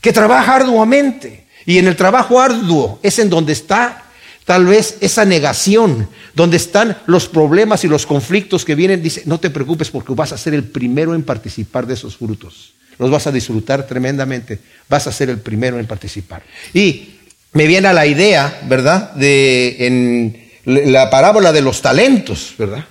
[0.01, 1.45] que trabaja arduamente.
[1.65, 4.03] Y en el trabajo arduo es en donde está
[4.43, 9.01] tal vez esa negación, donde están los problemas y los conflictos que vienen.
[9.01, 12.73] Dice, no te preocupes porque vas a ser el primero en participar de esos frutos.
[12.99, 14.59] Los vas a disfrutar tremendamente.
[14.89, 16.43] Vas a ser el primero en participar.
[16.73, 17.15] Y
[17.53, 19.13] me viene a la idea, ¿verdad?
[19.13, 22.85] De en la parábola de los talentos, ¿verdad?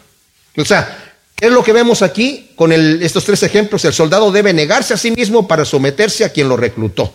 [0.56, 3.85] O sea, ¿qué es lo que vemos aquí con estos tres ejemplos?
[3.85, 7.14] El soldado debe negarse a sí mismo para someterse a quien lo reclutó.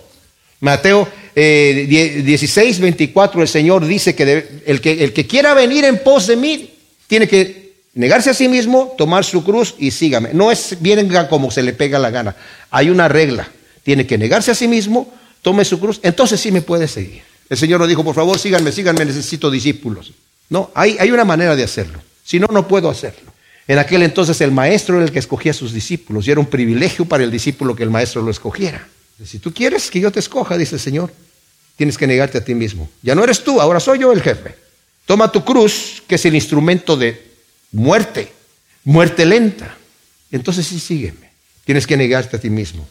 [0.60, 6.00] Mateo 16, eh, 24, el Señor dice que, el que el que quiera venir en
[6.00, 6.74] pos de mí
[7.06, 10.30] tiene que negarse a sí mismo, tomar su cruz y sígame.
[10.34, 12.36] No es venga como se le pega la gana.
[12.72, 13.48] Hay una regla.
[13.84, 17.22] Tiene que negarse a sí mismo, tome su cruz, entonces sí me puede seguir.
[17.50, 20.12] El Señor nos dijo, por favor, síganme, síganme, necesito discípulos.
[20.50, 22.02] No, hay, hay una manera de hacerlo.
[22.24, 23.32] Si no, no puedo hacerlo.
[23.68, 26.46] En aquel entonces el maestro era el que escogía a sus discípulos y era un
[26.46, 28.88] privilegio para el discípulo que el maestro lo escogiera.
[29.26, 31.12] Si tú quieres que yo te escoja, dice el Señor,
[31.76, 32.90] tienes que negarte a ti mismo.
[33.02, 34.56] Ya no eres tú, ahora soy yo el jefe.
[35.06, 37.22] Toma tu cruz, que es el instrumento de
[37.72, 38.32] muerte,
[38.84, 39.76] muerte lenta.
[40.32, 41.32] Entonces sí, sígueme.
[41.66, 42.88] Tienes que negarte a ti mismo.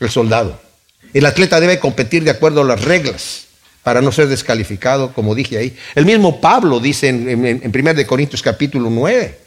[0.00, 0.60] El soldado.
[1.12, 3.45] El atleta debe competir de acuerdo a las reglas
[3.86, 5.76] para no ser descalificado, como dije ahí.
[5.94, 9.38] El mismo Pablo dice en, en, 1 Corintios capítulo 9,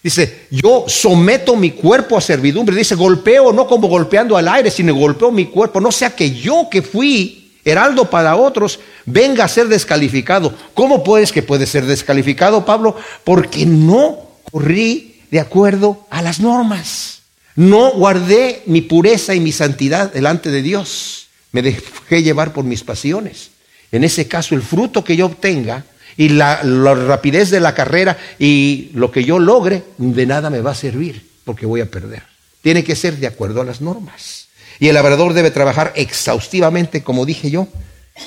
[0.00, 4.94] dice, yo someto mi cuerpo a servidumbre, dice, golpeo no como golpeando al aire, sino
[4.94, 9.66] golpeo mi cuerpo, no sea que yo que fui heraldo para otros, venga a ser
[9.66, 10.54] descalificado.
[10.72, 12.94] ¿Cómo puedes que puede ser descalificado, Pablo?
[13.24, 14.20] Porque no
[14.52, 17.22] corrí de acuerdo a las normas.
[17.56, 21.26] No guardé mi pureza y mi santidad delante de Dios.
[21.50, 23.50] Me dejé llevar por mis pasiones.
[23.92, 25.84] En ese caso, el fruto que yo obtenga
[26.16, 30.72] y la, rapidez de la carrera y lo que yo logre, de nada me va
[30.72, 32.22] a servir, porque voy a perder.
[32.62, 34.48] Tiene que ser de acuerdo a las normas.
[34.78, 37.68] Y el labrador debe trabajar exhaustivamente, como dije yo,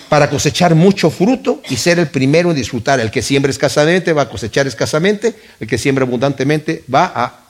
[0.10, 3.00] para cosechar mucho fruto y ser el primero en disfrutar.
[3.00, 7.44] El que siembra escasamente va a cosechar escasamente, el que siembra abundantemente va a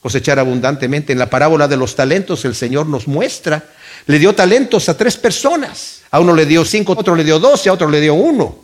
[0.00, 1.12] cosechar abundantemente.
[1.12, 3.64] En la parábola de los talentos el Señor nos muestra,
[4.08, 6.00] le dio talentos a tres personas.
[6.10, 8.14] A uno le dio cinco, a otro le dio dos y a otro le dio
[8.14, 8.56] uno.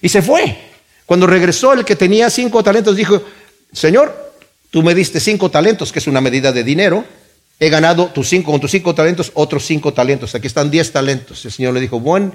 [0.00, 0.56] Y se fue.
[1.04, 3.22] Cuando regresó el que tenía cinco talentos, dijo,
[3.72, 4.32] Señor,
[4.70, 7.04] tú me diste cinco talentos, que es una medida de dinero.
[7.60, 10.34] He ganado tus cinco, con tus cinco talentos otros cinco talentos.
[10.34, 11.44] Aquí están diez talentos.
[11.44, 12.32] El Señor le dijo, buen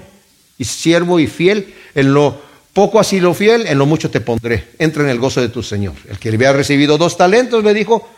[0.56, 2.40] y siervo y fiel, en lo
[2.72, 4.68] poco has sido fiel, en lo mucho te pondré.
[4.78, 5.94] Entra en el gozo de tu Señor.
[6.08, 8.08] El que había recibido dos talentos le dijo,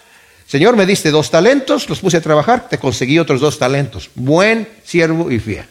[0.47, 4.11] Señor, me diste dos talentos, los puse a trabajar, te conseguí otros dos talentos.
[4.15, 5.65] Buen siervo y fiel.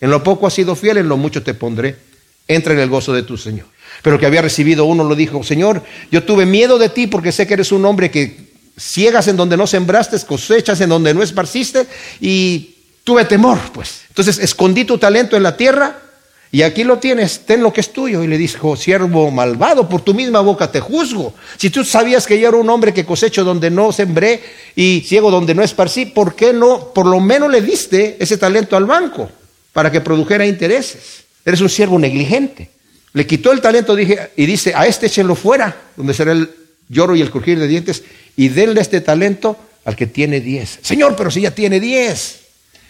[0.00, 1.96] En lo poco has sido fiel, en lo mucho te pondré.
[2.46, 3.66] Entra en el gozo de tu Señor.
[4.02, 7.46] Pero que había recibido uno lo dijo, Señor, yo tuve miedo de ti porque sé
[7.46, 11.86] que eres un hombre que ciegas en donde no sembraste, cosechas en donde no esparciste
[12.20, 14.02] y tuve temor, pues.
[14.08, 16.07] Entonces escondí tu talento en la tierra
[16.50, 18.22] y aquí lo tienes, ten lo que es tuyo.
[18.22, 21.34] Y le dijo, siervo malvado, por tu misma boca te juzgo.
[21.56, 24.42] Si tú sabías que yo era un hombre que cosecho donde no sembré
[24.74, 28.76] y ciego donde no esparcí, ¿por qué no por lo menos le diste ese talento
[28.76, 29.30] al banco?
[29.78, 31.22] para que produjera intereses.
[31.44, 32.68] Eres un siervo negligente.
[33.12, 36.50] Le quitó el talento dije, y dice, a este échenlo fuera, donde será el
[36.88, 38.02] lloro y el crujir de dientes,
[38.36, 40.80] y denle este talento al que tiene diez.
[40.82, 42.40] Señor, pero si ya tiene diez,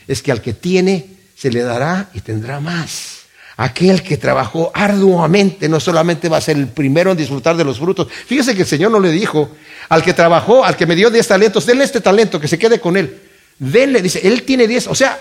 [0.07, 3.18] es que al que tiene se le dará y tendrá más.
[3.59, 7.79] Aquel que trabajó arduamente no solamente va a ser el primero en disfrutar de los
[7.79, 8.07] frutos.
[8.09, 9.51] Fíjese que el Señor no le dijo,
[9.89, 12.79] al que trabajó, al que me dio diez talentos, denle este talento, que se quede
[12.79, 13.21] con él.
[13.59, 14.87] Denle, dice, él tiene diez.
[14.87, 15.19] O sea,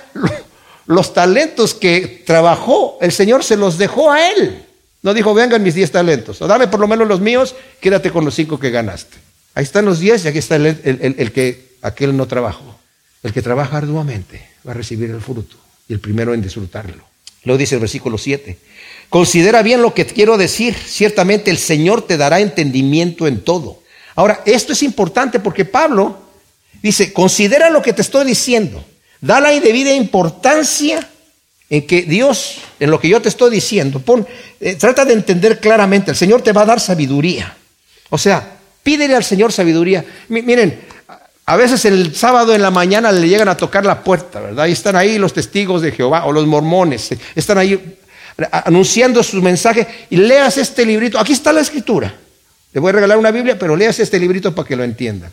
[0.85, 4.63] los talentos que trabajó, el Señor se los dejó a él.
[5.01, 8.23] No dijo, vengan mis diez talentos, o dame por lo menos los míos, quédate con
[8.23, 9.17] los cinco que ganaste.
[9.55, 12.77] Ahí están los diez y aquí está el, que aquel no trabajó.
[13.23, 15.55] El que trabaja arduamente va a recibir el fruto
[15.87, 17.06] y el primero en disfrutarlo.
[17.47, 18.57] Lo dice el versículo 7.
[19.09, 20.75] Considera bien lo que quiero decir.
[20.75, 23.81] Ciertamente el Señor te dará entendimiento en todo.
[24.15, 26.17] Ahora, esto es importante porque Pablo
[26.83, 28.83] dice, considera lo que te estoy diciendo.
[29.21, 31.09] Da la indebida importancia
[31.69, 34.27] en que Dios, en lo que yo te estoy diciendo, pon,
[34.59, 37.55] eh, trata de entender claramente, el Señor te va a dar sabiduría.
[38.09, 40.03] O sea, pídele al Señor sabiduría.
[40.27, 40.81] miren,
[41.49, 44.67] a veces el sábado en la mañana le llegan a tocar la puerta, ¿verdad?
[44.67, 47.97] Y están ahí los testigos de Jehová o los mormones, eh, están ahí
[48.51, 51.17] anunciando su mensaje y leas este librito.
[51.17, 52.13] Aquí está la escritura.
[52.73, 55.31] Le voy a regalar una Biblia, pero leas este librito para que lo entiendan.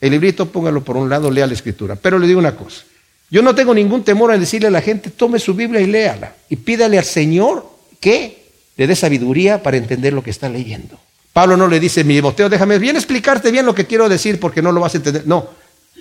[0.00, 1.96] El librito póngalo por un lado, lea la escritura.
[1.96, 2.84] Pero le digo una cosa.
[3.28, 6.32] Yo no tengo ningún temor en decirle a la gente, tome su Biblia y léala.
[6.48, 10.96] Y pídale al Señor que le dé sabiduría para entender lo que está leyendo.
[11.36, 14.62] Pablo no le dice, mi Timoteo, déjame bien explicarte bien lo que quiero decir porque
[14.62, 15.26] no lo vas a entender.
[15.26, 15.46] No,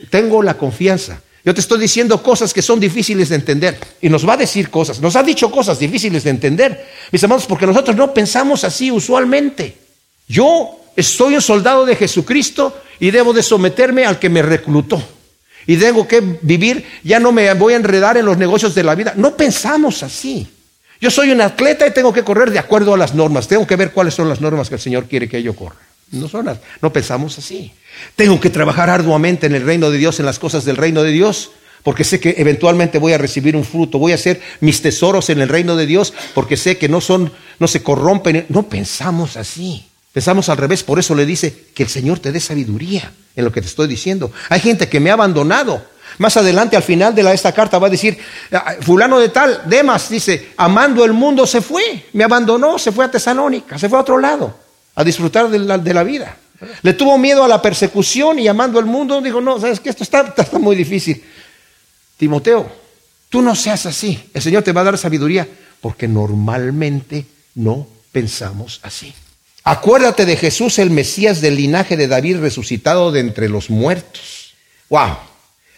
[0.09, 3.77] tengo la confianza Yo te estoy diciendo cosas que son difíciles de entender.
[3.99, 7.47] Y nos va a decir cosas, nos ha dicho cosas difíciles de entender, mis amados,
[7.47, 9.75] porque nosotros no pensamos así usualmente.
[10.25, 15.03] Yo soy un soldado de Jesucristo y debo de someterme al que me reclutó.
[15.67, 18.95] Y tengo que vivir, ya no me voy a enredar en los negocios de la
[18.95, 19.11] vida.
[19.17, 20.47] No pensamos así.
[21.05, 23.47] Yo soy un atleta y tengo que correr de acuerdo a las normas.
[23.47, 25.75] Tengo que ver cuáles son las normas que el Señor quiere que yo corra.
[26.09, 26.49] No son
[26.81, 27.71] no pensamos así.
[28.15, 31.11] Tengo que trabajar arduamente en el reino de Dios, en las cosas del reino de
[31.11, 31.51] Dios,
[31.83, 35.41] porque sé que eventualmente voy a recibir un fruto, voy a hacer mis tesoros en
[35.41, 38.47] el reino de Dios, porque sé que no son, no se corrompen.
[38.49, 39.85] No pensamos así.
[40.11, 43.51] Pensamos al revés, por eso le dice que el Señor te dé sabiduría en lo
[43.51, 44.31] que te estoy diciendo.
[44.49, 45.85] Hay gente que me ha abandonado.
[46.17, 48.17] Más adelante, al final de esta carta, va a decir,
[48.51, 53.05] ah, fulano de tal, Demas, dice, amando el mundo se fue, me abandonó, se fue
[53.05, 54.55] a Tesalónica, se fue a otro lado,
[54.95, 56.37] a disfrutar de la vida.
[56.81, 60.03] Le tuvo miedo a la persecución y amando el mundo, dijo, no, sabes que esto
[60.03, 61.23] está, está muy difícil.
[62.17, 62.71] Timoteo,
[63.29, 64.29] tú no seas así.
[64.33, 65.47] El Señor te va a dar sabiduría
[65.81, 67.25] porque normalmente
[67.55, 69.13] no pensamos así.
[69.63, 74.53] Acuérdate de Jesús, el Mesías del linaje de David resucitado de entre los muertos.
[74.89, 75.17] Wow.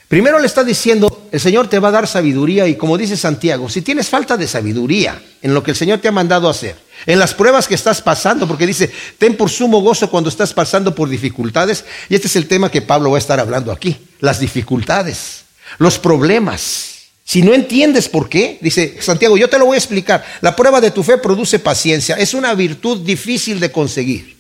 [0.08, 3.68] Primero le está diciendo, el Señor te va a dar sabiduría y como dice Santiago,
[3.68, 7.20] si tienes falta de sabiduría en lo que el Señor te ha mandado hacer, en
[7.20, 11.10] las pruebas que estás pasando, porque dice, ten por sumo gozo cuando estás pasando por
[11.10, 15.44] dificultades, y este es el tema que Pablo va a estar hablando aquí, las dificultades,
[15.78, 16.94] los problemas.
[17.26, 20.80] Si no entiendes por qué, dice Santiago, yo te lo voy a explicar, la prueba
[20.80, 24.38] de tu fe produce paciencia, es una virtud difícil de conseguir.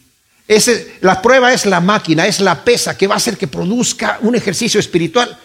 [1.01, 4.33] la prueba es la máquina, es la pesa que va a hacer que produzca un
[4.33, 5.37] ejercicio espiritual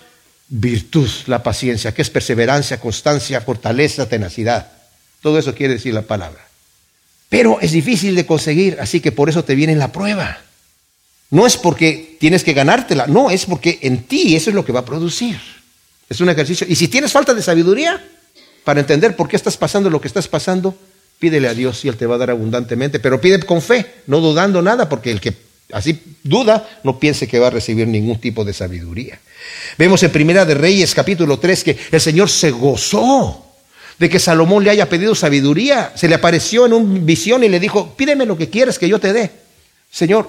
[0.55, 4.71] virtud, la paciencia, que es perseverancia, constancia, fortaleza, tenacidad.
[5.23, 6.47] Todo eso quiere decir la palabra.
[7.31, 10.39] Pero es difícil de conseguir, así que por eso te viene la prueba.
[11.31, 14.73] No es porque tienes que ganártela, no, es porque en ti eso es lo que
[14.73, 15.41] va a producir.
[16.11, 16.67] Es un ejercicio.
[16.69, 18.05] Y si tienes falta de sabiduría
[18.65, 20.77] para entender por qué estás pasando lo que estás pasando,
[21.19, 23.01] pídele a Dios y Él te va a dar abundantemente.
[23.01, 25.35] Pero pide con fe, no dudando nada, porque el que
[25.73, 29.19] así duda, no piense que va a recibir ningún tipo de sabiduría.
[29.79, 33.47] Vemos en Primera de Reyes capítulo 3 que el Señor se gozó
[33.99, 35.93] de que Salomón le haya pedido sabiduría.
[35.95, 38.99] Se le apareció en una visión y le dijo, pídeme lo que quieres que yo
[38.99, 39.31] te dé.
[39.91, 40.29] Señor,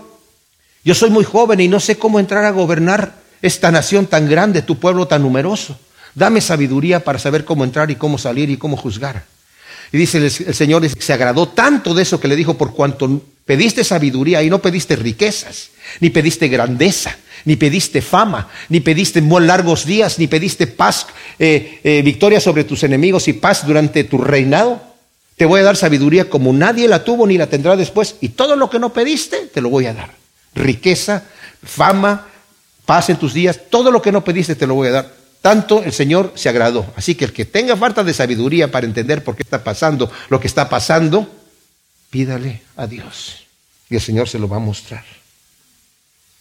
[0.83, 4.61] yo soy muy joven y no sé cómo entrar a gobernar esta nación tan grande,
[4.61, 5.77] tu pueblo tan numeroso.
[6.15, 9.25] Dame sabiduría para saber cómo entrar y cómo salir y cómo juzgar.
[9.91, 13.83] Y dice el, Señor, se agradó tanto de eso que le dijo, por cuanto pediste
[13.83, 19.85] sabiduría y no pediste riquezas, ni pediste grandeza, ni pediste fama, ni pediste muy largos
[19.85, 21.07] días, ni pediste paz,
[21.39, 24.81] eh, eh, victoria sobre tus enemigos y paz durante tu reinado.
[25.35, 28.15] Te voy a dar sabiduría como nadie la tuvo ni la tendrá después.
[28.21, 30.11] Y todo lo que no pediste, te lo voy a dar.
[30.53, 31.23] Riqueza,
[31.63, 32.27] fama,
[32.85, 35.13] paz en tus días, todo lo que no pediste, te lo voy a dar.
[35.41, 36.85] Tanto el Señor se agradó.
[36.95, 40.39] Así que el que tenga falta de sabiduría para entender por qué está pasando lo
[40.39, 41.27] que está pasando,
[42.13, 43.47] pídale a Dios.
[43.89, 45.03] Y el Señor se lo va a mostrar.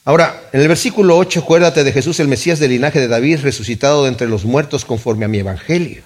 [0.05, 4.03] Ahora, en el versículo 8, acuérdate de Jesús, el Mesías del linaje de David, resucitado
[4.03, 6.03] de entre los muertos conforme a mi evangelio.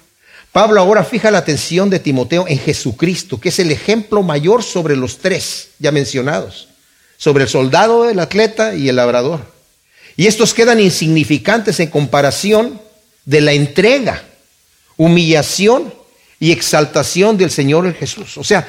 [0.52, 4.96] Pablo ahora fija la atención de Timoteo en Jesucristo, que es el ejemplo mayor sobre
[4.96, 6.68] los tres ya mencionados,
[7.18, 9.52] sobre el soldado, el atleta y el labrador.
[10.16, 12.80] Y estos quedan insignificantes en comparación
[13.26, 14.22] de la entrega,
[14.96, 15.92] humillación
[16.40, 18.38] y exaltación del Señor Jesús.
[18.38, 18.66] O sea,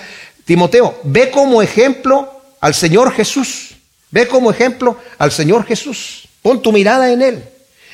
[0.49, 2.27] Timoteo, ve como ejemplo
[2.59, 3.75] al Señor Jesús.
[4.09, 6.27] Ve como ejemplo al Señor Jesús.
[6.41, 7.43] Pon tu mirada en Él.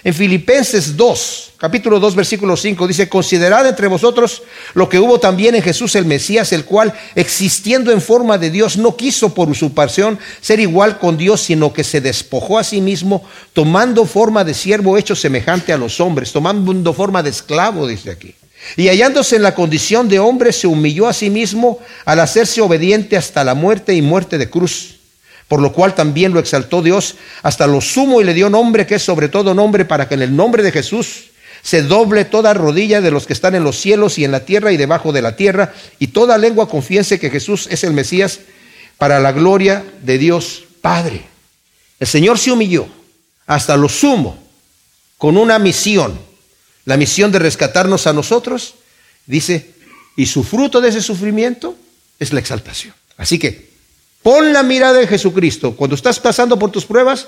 [0.05, 4.41] En Filipenses 2, capítulo 2, versículo 5, dice, considerad entre vosotros
[4.73, 8.77] lo que hubo también en Jesús el Mesías, el cual, existiendo en forma de Dios,
[8.77, 13.25] no quiso por usurpación ser igual con Dios, sino que se despojó a sí mismo,
[13.51, 18.33] tomando forma de siervo hecho semejante a los hombres, tomando forma de esclavo, dice aquí.
[18.75, 23.17] Y hallándose en la condición de hombre, se humilló a sí mismo al hacerse obediente
[23.17, 24.91] hasta la muerte y muerte de cruz
[25.47, 28.95] por lo cual también lo exaltó Dios hasta lo sumo y le dio nombre que
[28.95, 31.25] es sobre todo nombre para que en el nombre de Jesús
[31.65, 34.71] se doble toda rodilla de los que están en los cielos y en la tierra
[34.71, 38.41] y debajo de la tierra, y toda lengua confiese que Jesús es el Mesías
[38.99, 41.23] para la gloria de Dios Padre.
[41.99, 42.87] El Señor se humilló
[43.47, 44.37] hasta lo sumo
[45.17, 46.19] con una misión,
[46.85, 48.75] la misión de rescatarnos a nosotros,
[49.25, 49.73] dice,
[50.15, 51.75] y su fruto de ese sufrimiento
[52.19, 52.93] es la exaltación.
[53.17, 53.75] Así que
[54.25, 55.75] Pon la mirada en Jesucristo.
[55.75, 57.27] Cuando estás pasando por tus pruebas,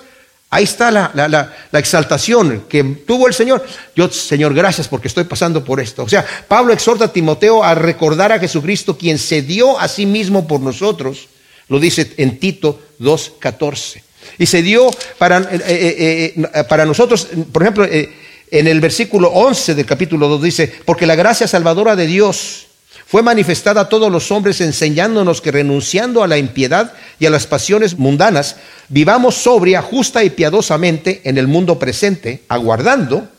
[0.49, 3.63] ahí está la, exaltación que tuvo el Señor.
[3.95, 6.01] Yo, Señor, gracias porque estoy pasando por esto.
[6.01, 10.07] O sea, Pablo exhorta a Timoteo a recordar a Jesucristo, quien se dio a sí
[10.07, 11.27] mismo por nosotros.
[11.67, 14.01] Lo dice en Tito 2.14.
[14.39, 14.89] Y se dio
[15.19, 17.85] para, eh, eh, eh, para nosotros, por ejemplo,
[18.49, 22.67] En el versículo 11 del capítulo 2 dice, porque la gracia salvadora de Dios
[23.05, 27.47] fue manifestada a todos los hombres enseñándonos que renunciando a la impiedad y a las
[27.47, 28.57] pasiones mundanas,
[28.89, 33.29] vivamos sobria, justa y piadosamente en el mundo presente, aguardando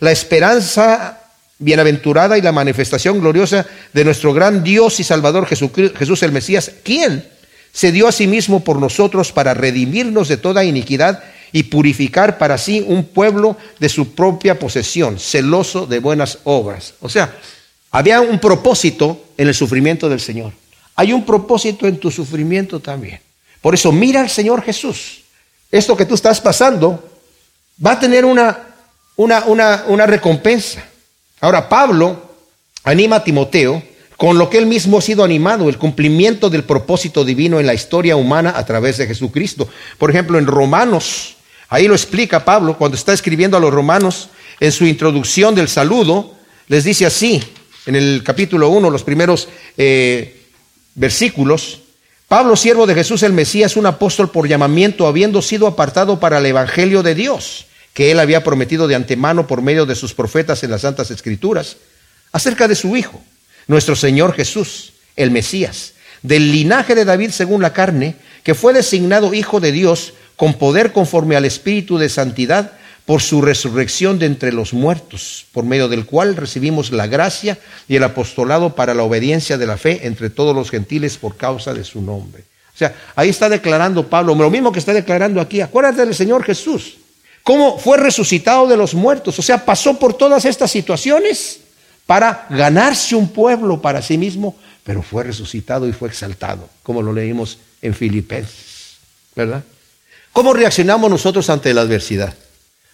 [0.00, 1.20] la esperanza
[1.58, 7.28] bienaventurada y la manifestación gloriosa de nuestro gran Dios y Salvador Jesús el Mesías, quien
[7.72, 11.22] se dio a sí mismo por nosotros para redimirnos de toda iniquidad
[11.52, 16.94] y purificar para sí un pueblo de su propia posesión, celoso de buenas obras.
[17.00, 17.36] O sea,
[17.90, 20.52] había un propósito en el sufrimiento del Señor.
[20.96, 23.20] Hay un propósito en tu sufrimiento también.
[23.60, 25.22] Por eso mira al Señor Jesús.
[25.70, 27.02] Esto que tú estás pasando
[27.84, 28.58] va a tener una,
[29.16, 30.84] una, una, una recompensa.
[31.40, 32.30] Ahora, Pablo
[32.84, 33.82] anima a Timoteo
[34.16, 37.74] con lo que él mismo ha sido animado, el cumplimiento del propósito divino en la
[37.74, 39.68] historia humana a través de Jesucristo.
[39.98, 41.38] Por ejemplo, en Romanos,
[41.72, 44.28] ahí lo explica Pablo cuando está escribiendo a los romanos
[44.60, 46.34] en su introducción del saludo,
[46.68, 47.42] les dice así,
[47.86, 49.48] en el capítulo 1, los primeros
[49.78, 50.42] eh,
[50.94, 51.80] versículos,
[52.28, 56.46] Pablo, siervo de Jesús el Mesías, un apóstol por llamamiento, habiendo sido apartado para el
[56.46, 57.64] Evangelio de Dios
[57.94, 61.78] que él había prometido de antemano por medio de sus profetas en las Santas Escrituras,
[62.32, 63.22] acerca de su Hijo,
[63.66, 69.34] nuestro Señor Jesús, el Mesías, del linaje de David según la carne, que fue designado
[69.34, 72.72] Hijo de Dios con poder conforme al Espíritu de Santidad
[73.06, 77.94] por su resurrección de entre los muertos, por medio del cual recibimos la gracia y
[77.94, 81.84] el apostolado para la obediencia de la fe entre todos los gentiles por causa de
[81.84, 82.42] su nombre.
[82.74, 86.42] O sea, ahí está declarando Pablo, lo mismo que está declarando aquí, acuérdate del Señor
[86.42, 86.96] Jesús,
[87.44, 89.38] cómo fue resucitado de los muertos.
[89.38, 91.60] O sea, pasó por todas estas situaciones
[92.04, 97.12] para ganarse un pueblo para sí mismo, pero fue resucitado y fue exaltado, como lo
[97.12, 98.96] leímos en Filipenses,
[99.36, 99.62] ¿verdad?
[100.32, 102.34] ¿Cómo reaccionamos nosotros ante la adversidad?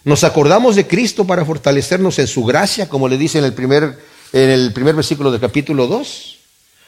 [0.03, 3.97] ¿Nos acordamos de Cristo para fortalecernos en su gracia, como le dice en el primer,
[4.33, 6.37] en el primer versículo del capítulo 2?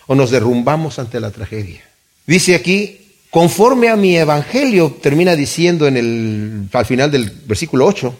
[0.08, 1.82] ¿O nos derrumbamos ante la tragedia?
[2.26, 8.14] Dice aquí, Conforme a mi evangelio, termina diciendo en el, al final del versículo 8.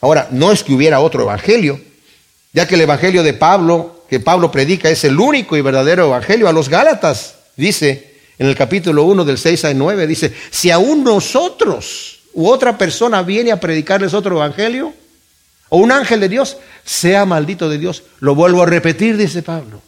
[0.00, 1.80] Ahora, no es que hubiera otro evangelio,
[2.52, 6.48] ya que el evangelio de Pablo, que Pablo predica, es el único y verdadero evangelio.
[6.48, 8.11] A los Gálatas, dice
[8.42, 13.22] en el capítulo 1 del 6 al 9, dice, si aún nosotros u otra persona
[13.22, 14.92] viene a predicarles otro evangelio,
[15.68, 18.02] o un ángel de Dios, sea maldito de Dios.
[18.18, 19.80] Lo vuelvo a repetir, dice Pablo.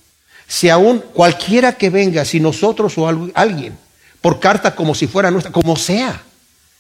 [0.47, 3.77] Si aún cualquiera que venga, si nosotros o alguien
[4.21, 6.23] por carta como si fuera nuestra, como sea.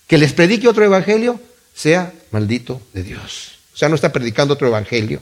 [0.06, 1.40] Que les predique otro evangelio,
[1.74, 3.58] sea maldito de Dios.
[3.74, 5.20] O sea, no está predicando otro evangelio.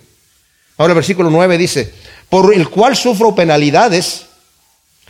[0.76, 1.94] Ahora el versículo 9 dice,
[2.28, 4.26] por el cual sufro penalidades,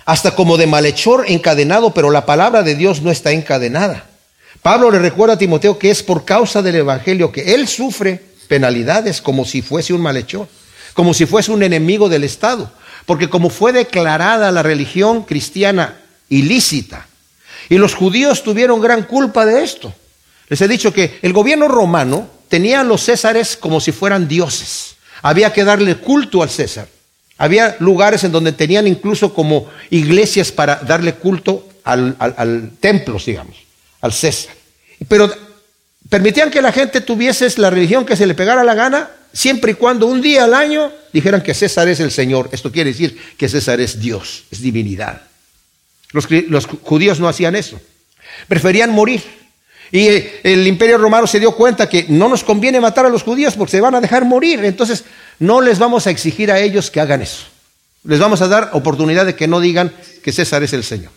[0.04, 4.06] hasta como de malhechor encadenado, pero la palabra de Dios no está encadenada.
[4.62, 9.20] Pablo le recuerda a Timoteo que es por causa del evangelio que él sufre penalidades
[9.20, 10.48] como si fuese un malhechor,
[10.94, 12.70] como si fuese un enemigo del Estado,
[13.06, 17.06] porque como fue declarada la religión cristiana ilícita.
[17.68, 19.94] Y los judíos tuvieron gran culpa de esto.
[20.48, 24.96] Les he dicho que el gobierno romano tenía a los césares como si fueran dioses.
[25.22, 26.88] Había que darle culto al César.
[27.42, 33.56] Había lugares en donde tenían incluso como iglesias para darle culto al, al templo, digamos,
[34.00, 34.54] al César.
[35.08, 35.28] Pero
[36.08, 39.74] permitían que la gente tuviese la religión que se le pegara la gana, siempre y
[39.74, 42.48] cuando un día al año dijeran que César es el Señor.
[42.52, 45.22] Esto quiere decir que César es Dios, es divinidad.
[46.12, 46.28] Los,
[46.66, 47.80] judíos no hacían eso.
[48.46, 49.20] Preferían morir.
[49.90, 53.24] Y eh, el imperio romano se dio cuenta que no nos conviene matar a los
[53.24, 54.64] judíos porque se van a dejar morir.
[54.64, 55.02] Entonces
[55.42, 57.46] no les vamos a exigir a ellos que hagan eso.
[58.04, 61.10] Les vamos a dar oportunidad de que no digan que César es el Señor.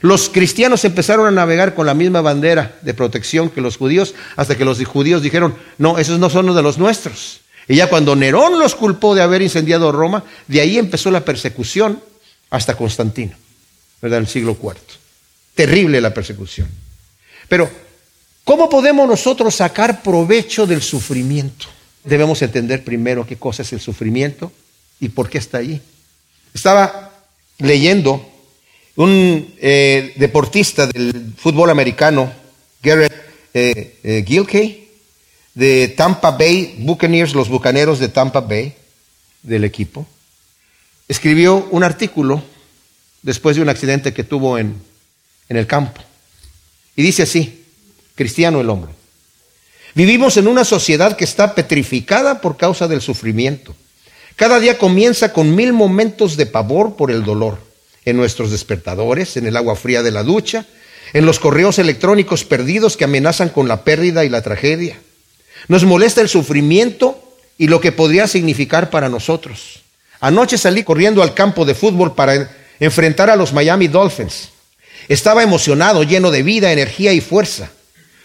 [0.00, 4.56] los cristianos empezaron a navegar con la misma bandera de protección que los judíos hasta
[4.56, 7.42] que los judíos dijeron, no, esos no son los de los nuestros.
[7.68, 12.02] Y ya cuando Nerón los culpó de haber incendiado Roma, de ahí empezó la persecución
[12.50, 13.36] hasta Constantino.
[14.02, 14.18] ¿verdad?
[14.18, 14.74] En el siglo IV.
[15.54, 16.68] Terrible la persecución.
[17.48, 17.70] Pero,
[18.42, 21.66] ¿cómo podemos nosotros sacar provecho del sufrimiento?
[22.04, 24.52] Debemos entender primero qué cosa es el sufrimiento
[25.00, 25.80] y por qué está allí.
[26.54, 27.12] Estaba
[27.58, 28.26] leyendo
[28.96, 32.32] un eh, deportista del fútbol americano,
[32.82, 33.12] Garrett
[33.54, 34.88] eh, eh, Gilkey,
[35.54, 38.74] de Tampa Bay Buccaneers, los Bucaneros de Tampa Bay,
[39.42, 40.06] del equipo,
[41.08, 42.42] escribió un artículo
[43.22, 44.80] después de un accidente que tuvo en,
[45.48, 46.02] en el campo.
[46.96, 47.64] Y dice así,
[48.14, 48.99] cristiano el hombre.
[49.94, 53.74] Vivimos en una sociedad que está petrificada por causa del sufrimiento.
[54.36, 57.58] Cada día comienza con mil momentos de pavor por el dolor,
[58.04, 60.66] en nuestros despertadores, en el agua fría de la ducha,
[61.12, 64.98] en los correos electrónicos perdidos que amenazan con la pérdida y la tragedia.
[65.68, 67.22] Nos molesta el sufrimiento
[67.58, 69.82] y lo que podría significar para nosotros.
[70.20, 74.50] Anoche salí corriendo al campo de fútbol para enfrentar a los Miami Dolphins.
[75.08, 77.70] Estaba emocionado, lleno de vida, energía y fuerza.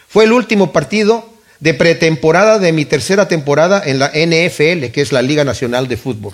[0.07, 5.11] Fue el último partido de pretemporada de mi tercera temporada en la NFL, que es
[5.11, 6.33] la Liga Nacional de Fútbol.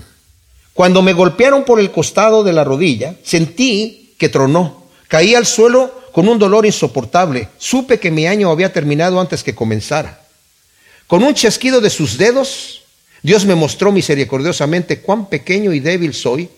[0.74, 4.86] Cuando me golpearon por el costado de la rodilla, sentí que tronó.
[5.08, 7.50] Caí al suelo con un dolor insoportable.
[7.58, 10.22] Supe que mi año había terminado antes que comenzara.
[11.08, 12.84] Con un chasquido de sus dedos,
[13.22, 16.50] Dios me mostró misericordiosamente cuán pequeño y débil soy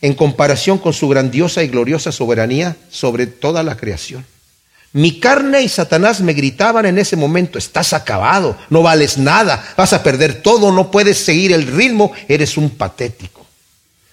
[0.00, 4.24] en comparación con su grandiosa y gloriosa soberanía sobre toda la creación.
[4.94, 9.92] Mi carne y Satanás me gritaban en ese momento, estás acabado, no vales nada, vas
[9.92, 13.44] a perder todo, no puedes seguir el ritmo, eres un patético.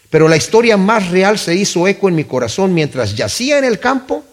[0.09, 3.79] Pero la historia más real se hizo eco en mi corazón mientras yacía en el
[3.79, 4.25] campo.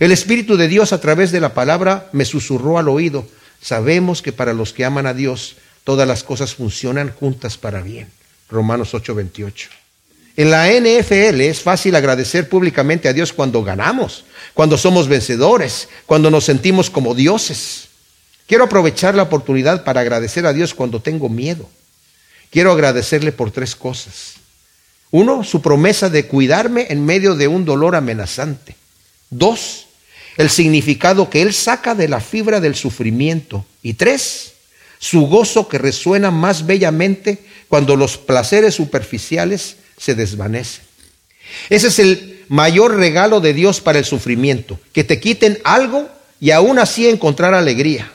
[0.00, 3.28] El Espíritu de Dios a través de la palabra me susurró al oído,
[3.60, 8.08] sabemos que para los que aman a Dios todas las cosas funcionan juntas para bien.
[8.50, 9.83] Romanos 8:28.
[10.36, 16.30] En la NFL es fácil agradecer públicamente a Dios cuando ganamos, cuando somos vencedores, cuando
[16.30, 17.88] nos sentimos como dioses.
[18.48, 21.68] Quiero aprovechar la oportunidad para agradecer a Dios cuando tengo miedo.
[22.50, 24.34] Quiero agradecerle por tres cosas.
[25.12, 28.74] Uno, su promesa de cuidarme en medio de un dolor amenazante.
[29.30, 29.86] Dos,
[30.36, 33.64] el significado que Él saca de la fibra del sufrimiento.
[33.82, 34.54] Y tres,
[34.98, 40.82] su gozo que resuena más bellamente cuando los placeres superficiales se desvanece.
[41.70, 46.08] Ese es el mayor regalo de Dios para el sufrimiento, que te quiten algo
[46.40, 48.10] y aún así encontrar alegría.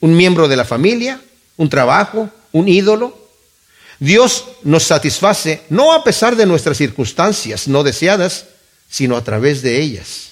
[0.00, 1.20] Un miembro de la familia,
[1.56, 3.16] un trabajo, un ídolo.
[3.98, 8.46] Dios nos satisface no a pesar de nuestras circunstancias no deseadas,
[8.88, 10.28] sino a través de ellas.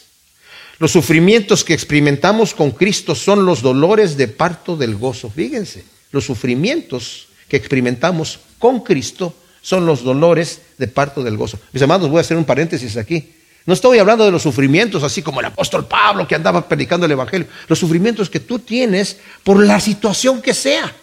[0.78, 5.30] Los sufrimientos que experimentamos con Cristo son los dolores de parto del gozo.
[5.30, 9.34] Fíjense, los sufrimientos que experimentamos con Cristo
[9.66, 11.58] son los dolores de parto del gozo.
[11.72, 13.32] Mis amados, voy a hacer un paréntesis aquí.
[13.64, 17.10] No estoy hablando de los sufrimientos así como el apóstol Pablo que andaba predicando el
[17.10, 17.48] Evangelio.
[17.66, 20.94] Los sufrimientos que tú tienes por la situación que sea.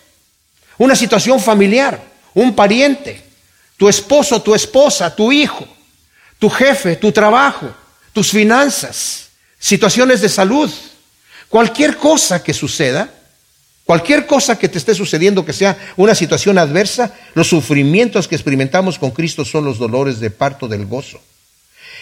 [0.77, 2.01] Una situación familiar,
[2.35, 3.21] un pariente,
[3.75, 5.67] tu esposo, tu esposa, tu hijo,
[6.39, 7.69] tu jefe, tu trabajo,
[8.13, 9.27] tus finanzas,
[9.59, 10.71] situaciones de salud.
[11.49, 13.13] Cualquier cosa que suceda,
[13.85, 18.97] Cualquier cosa que te esté sucediendo, que sea una situación adversa, los sufrimientos que experimentamos
[18.97, 21.19] con Cristo son los dolores de parto del gozo.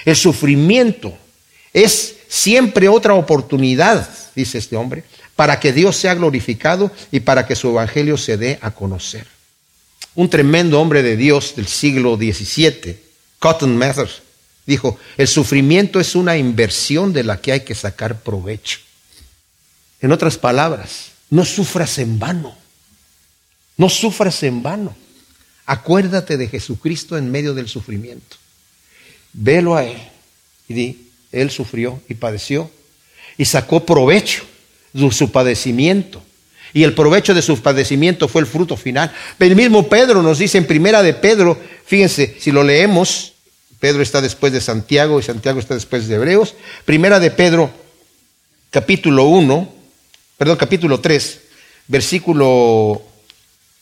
[0.05, 1.17] El sufrimiento
[1.73, 5.03] es siempre otra oportunidad, dice este hombre,
[5.35, 9.25] para que Dios sea glorificado y para que su evangelio se dé a conocer.
[10.13, 12.99] Un tremendo hombre de Dios del siglo XVII,
[13.39, 14.09] Cotton Mather,
[14.67, 18.79] dijo, el sufrimiento es una inversión de la que hay que sacar provecho.
[19.99, 22.55] En otras palabras, no sufras en vano.
[23.77, 24.95] No sufras en vano.
[25.65, 28.37] Acuérdate de Jesucristo en medio del sufrimiento.
[29.33, 29.97] Velo a Él
[30.67, 32.69] y di, Él sufrió y padeció
[33.37, 34.43] y sacó provecho
[34.91, 36.21] de su padecimiento.
[36.73, 39.13] Y el provecho de su padecimiento fue el fruto final.
[39.39, 43.33] El mismo Pedro nos dice en primera de Pedro, fíjense, si lo leemos,
[43.79, 46.55] Pedro está después de Santiago y Santiago está después de Hebreos.
[46.83, 47.71] Primera de Pedro,
[48.69, 49.80] capítulo 1,
[50.41, 51.39] perdón, capítulo 3,
[51.85, 52.99] versículo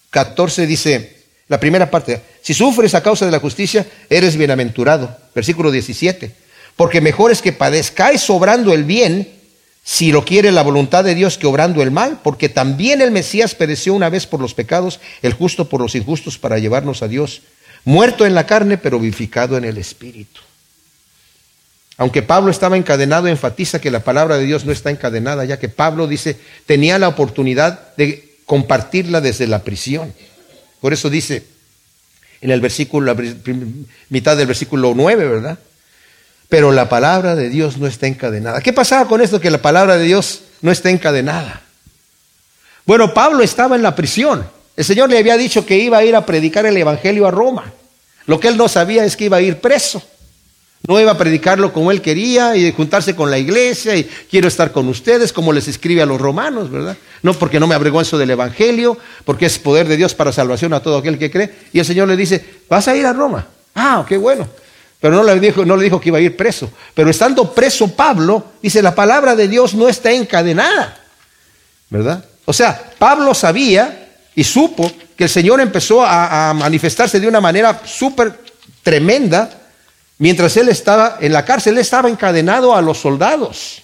[0.10, 5.16] 14 dice, la primera parte, si sufres a causa de la justicia, eres bienaventurado.
[5.34, 6.36] Versículo 17,
[6.76, 9.30] porque mejor es que padezcáis obrando el bien,
[9.86, 13.56] si lo quiere la voluntad de Dios, que obrando el mal, porque también el Mesías
[13.56, 17.42] pereció una vez por los pecados, el justo por los injustos, para llevarnos a Dios,
[17.86, 20.42] muerto en la carne, pero vivificado en el Espíritu.
[22.00, 25.68] Aunque Pablo estaba encadenado, enfatiza que la palabra de Dios no está encadenada, ya que
[25.68, 30.14] Pablo dice, tenía la oportunidad de compartirla desde la prisión.
[30.80, 31.44] Por eso dice
[32.40, 33.22] en el versículo, la
[34.08, 35.60] mitad del versículo 9, ¿verdad?
[36.48, 38.62] Pero la palabra de Dios no está encadenada.
[38.62, 41.64] ¿Qué pasaba con esto que la palabra de Dios no está encadenada?
[42.86, 44.50] Bueno, Pablo estaba en la prisión.
[44.78, 47.74] El Señor le había dicho que iba a ir a predicar el Evangelio a Roma.
[48.26, 50.02] Lo que él no sabía es que iba a ir preso.
[50.88, 54.72] No iba a predicarlo como él quería y juntarse con la iglesia y quiero estar
[54.72, 56.96] con ustedes como les escribe a los romanos, ¿verdad?
[57.22, 60.80] No porque no me avergüenzo del evangelio, porque es poder de Dios para salvación a
[60.80, 61.54] todo aquel que cree.
[61.74, 63.46] Y el Señor le dice, vas a ir a Roma.
[63.76, 64.48] Ah, qué bueno.
[65.02, 66.72] Pero no le dijo, no le dijo que iba a ir preso.
[66.94, 70.98] Pero estando preso Pablo, dice, la palabra de Dios no está encadenada,
[71.90, 72.24] ¿verdad?
[72.46, 77.42] O sea, Pablo sabía y supo que el Señor empezó a, a manifestarse de una
[77.42, 78.40] manera súper
[78.82, 79.59] tremenda
[80.20, 83.82] Mientras él estaba en la cárcel, él estaba encadenado a los soldados.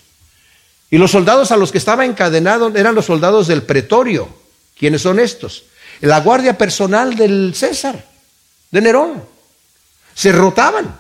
[0.92, 4.28] Y los soldados a los que estaba encadenado eran los soldados del pretorio.
[4.78, 5.64] ¿Quiénes son estos?
[6.02, 8.04] La guardia personal del César,
[8.70, 9.24] de Nerón.
[10.14, 10.98] Se rotaban.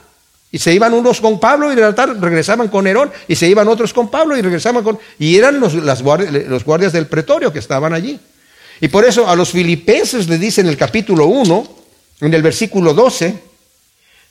[0.52, 3.12] Y se iban unos con Pablo y regresaban con Nerón.
[3.28, 4.98] Y se iban otros con Pablo y regresaban con...
[5.20, 8.18] Y eran los, guardias, los guardias del pretorio que estaban allí.
[8.80, 11.68] Y por eso a los filipenses le dice en el capítulo 1,
[12.22, 13.55] en el versículo 12,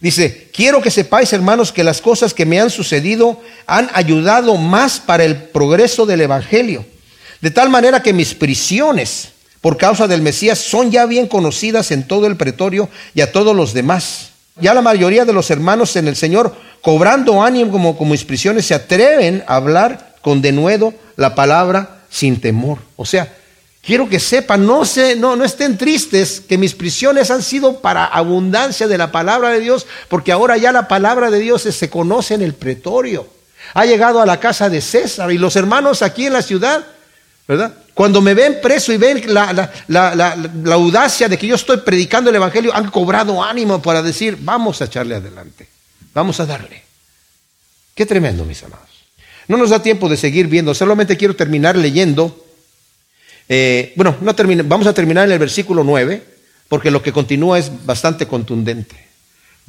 [0.00, 5.00] dice, quiero que sepáis, hermanos, que las cosas que me han sucedido han ayudado más
[5.00, 6.84] para el progreso del Evangelio.
[7.40, 9.28] De tal manera que mis prisiones
[9.60, 13.56] por causa del Mesías son ya bien conocidas en todo el pretorio y a todos
[13.56, 14.30] los demás.
[14.60, 18.66] Ya la mayoría de los hermanos en el Señor, cobrando ánimo como, como mis prisiones,
[18.66, 22.78] se atreven a hablar con denuedo la palabra sin temor.
[22.96, 23.34] O sea,
[23.86, 28.04] quiero que sepan, no, se, no, no estén tristes que mis prisiones han sido para
[28.04, 32.34] abundancia de la palabra de Dios, porque ahora ya la palabra de Dios se conoce
[32.34, 33.28] en el pretorio.
[33.74, 36.84] Ha llegado a la casa de César y los hermanos aquí en la ciudad
[37.46, 37.74] ¿verdad?
[37.92, 39.70] Cuando me ven preso y ven la,
[40.72, 44.86] audacia de que yo estoy predicando el Evangelio, han cobrado ánimo para decir, vamos a
[44.86, 45.68] echarle adelante,
[46.12, 46.82] vamos a darle.
[47.94, 48.88] Qué tremendo, mis amados.
[49.46, 52.40] No nos da tiempo de seguir viendo, solamente quiero terminar leyendo.
[53.48, 54.34] Eh, bueno, no
[54.64, 56.22] vamos a terminar en el versículo 9,
[56.68, 58.96] porque lo que continúa es bastante contundente.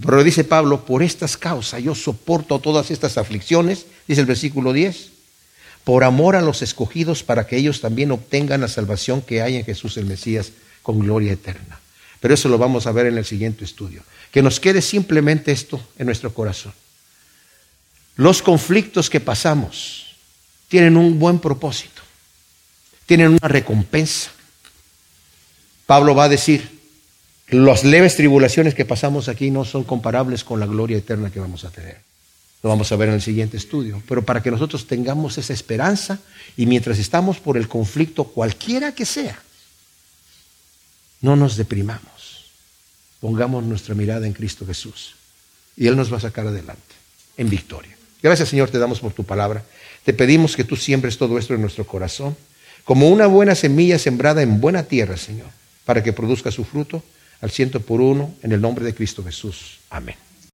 [0.04, 5.16] Pero dice Pablo, por estas causas yo soporto todas estas aflicciones, dice el versículo 10
[5.86, 9.64] por amor a los escogidos para que ellos también obtengan la salvación que hay en
[9.64, 10.52] Jesús el Mesías
[10.82, 11.80] con gloria eterna.
[12.20, 14.02] Pero eso lo vamos a ver en el siguiente estudio.
[14.32, 16.74] Que nos quede simplemente esto en nuestro corazón.
[18.16, 20.16] Los conflictos que pasamos
[20.70, 21.95] tienen un buen propósito,
[23.06, 24.32] tienen una recompensa.
[25.86, 26.80] Pablo va a decir,
[27.50, 31.64] las leves tribulaciones que pasamos aquí no son comparables con la gloria eterna que vamos
[31.64, 32.00] a tener.
[32.64, 34.02] Lo vamos a ver en el siguiente estudio.
[34.08, 36.20] Pero para que nosotros tengamos esa esperanza
[36.58, 39.40] y mientras estamos por el conflicto, cualquiera que sea,
[41.22, 42.50] no nos deprimamos.
[43.20, 45.16] Pongamos nuestra mirada en Cristo Jesús
[45.78, 46.82] y Él nos va a sacar adelante
[47.38, 47.96] en victoria.
[48.22, 49.64] Gracias Señor, te damos por tu palabra.
[50.04, 52.36] Te pedimos que tú siembres todo esto en nuestro corazón,
[52.86, 55.48] como una buena semilla sembrada en buena tierra, Señor,
[55.84, 57.04] para que produzca su fruto
[57.42, 59.80] al ciento por uno en el nombre de Cristo Jesús.
[59.90, 60.16] Amén.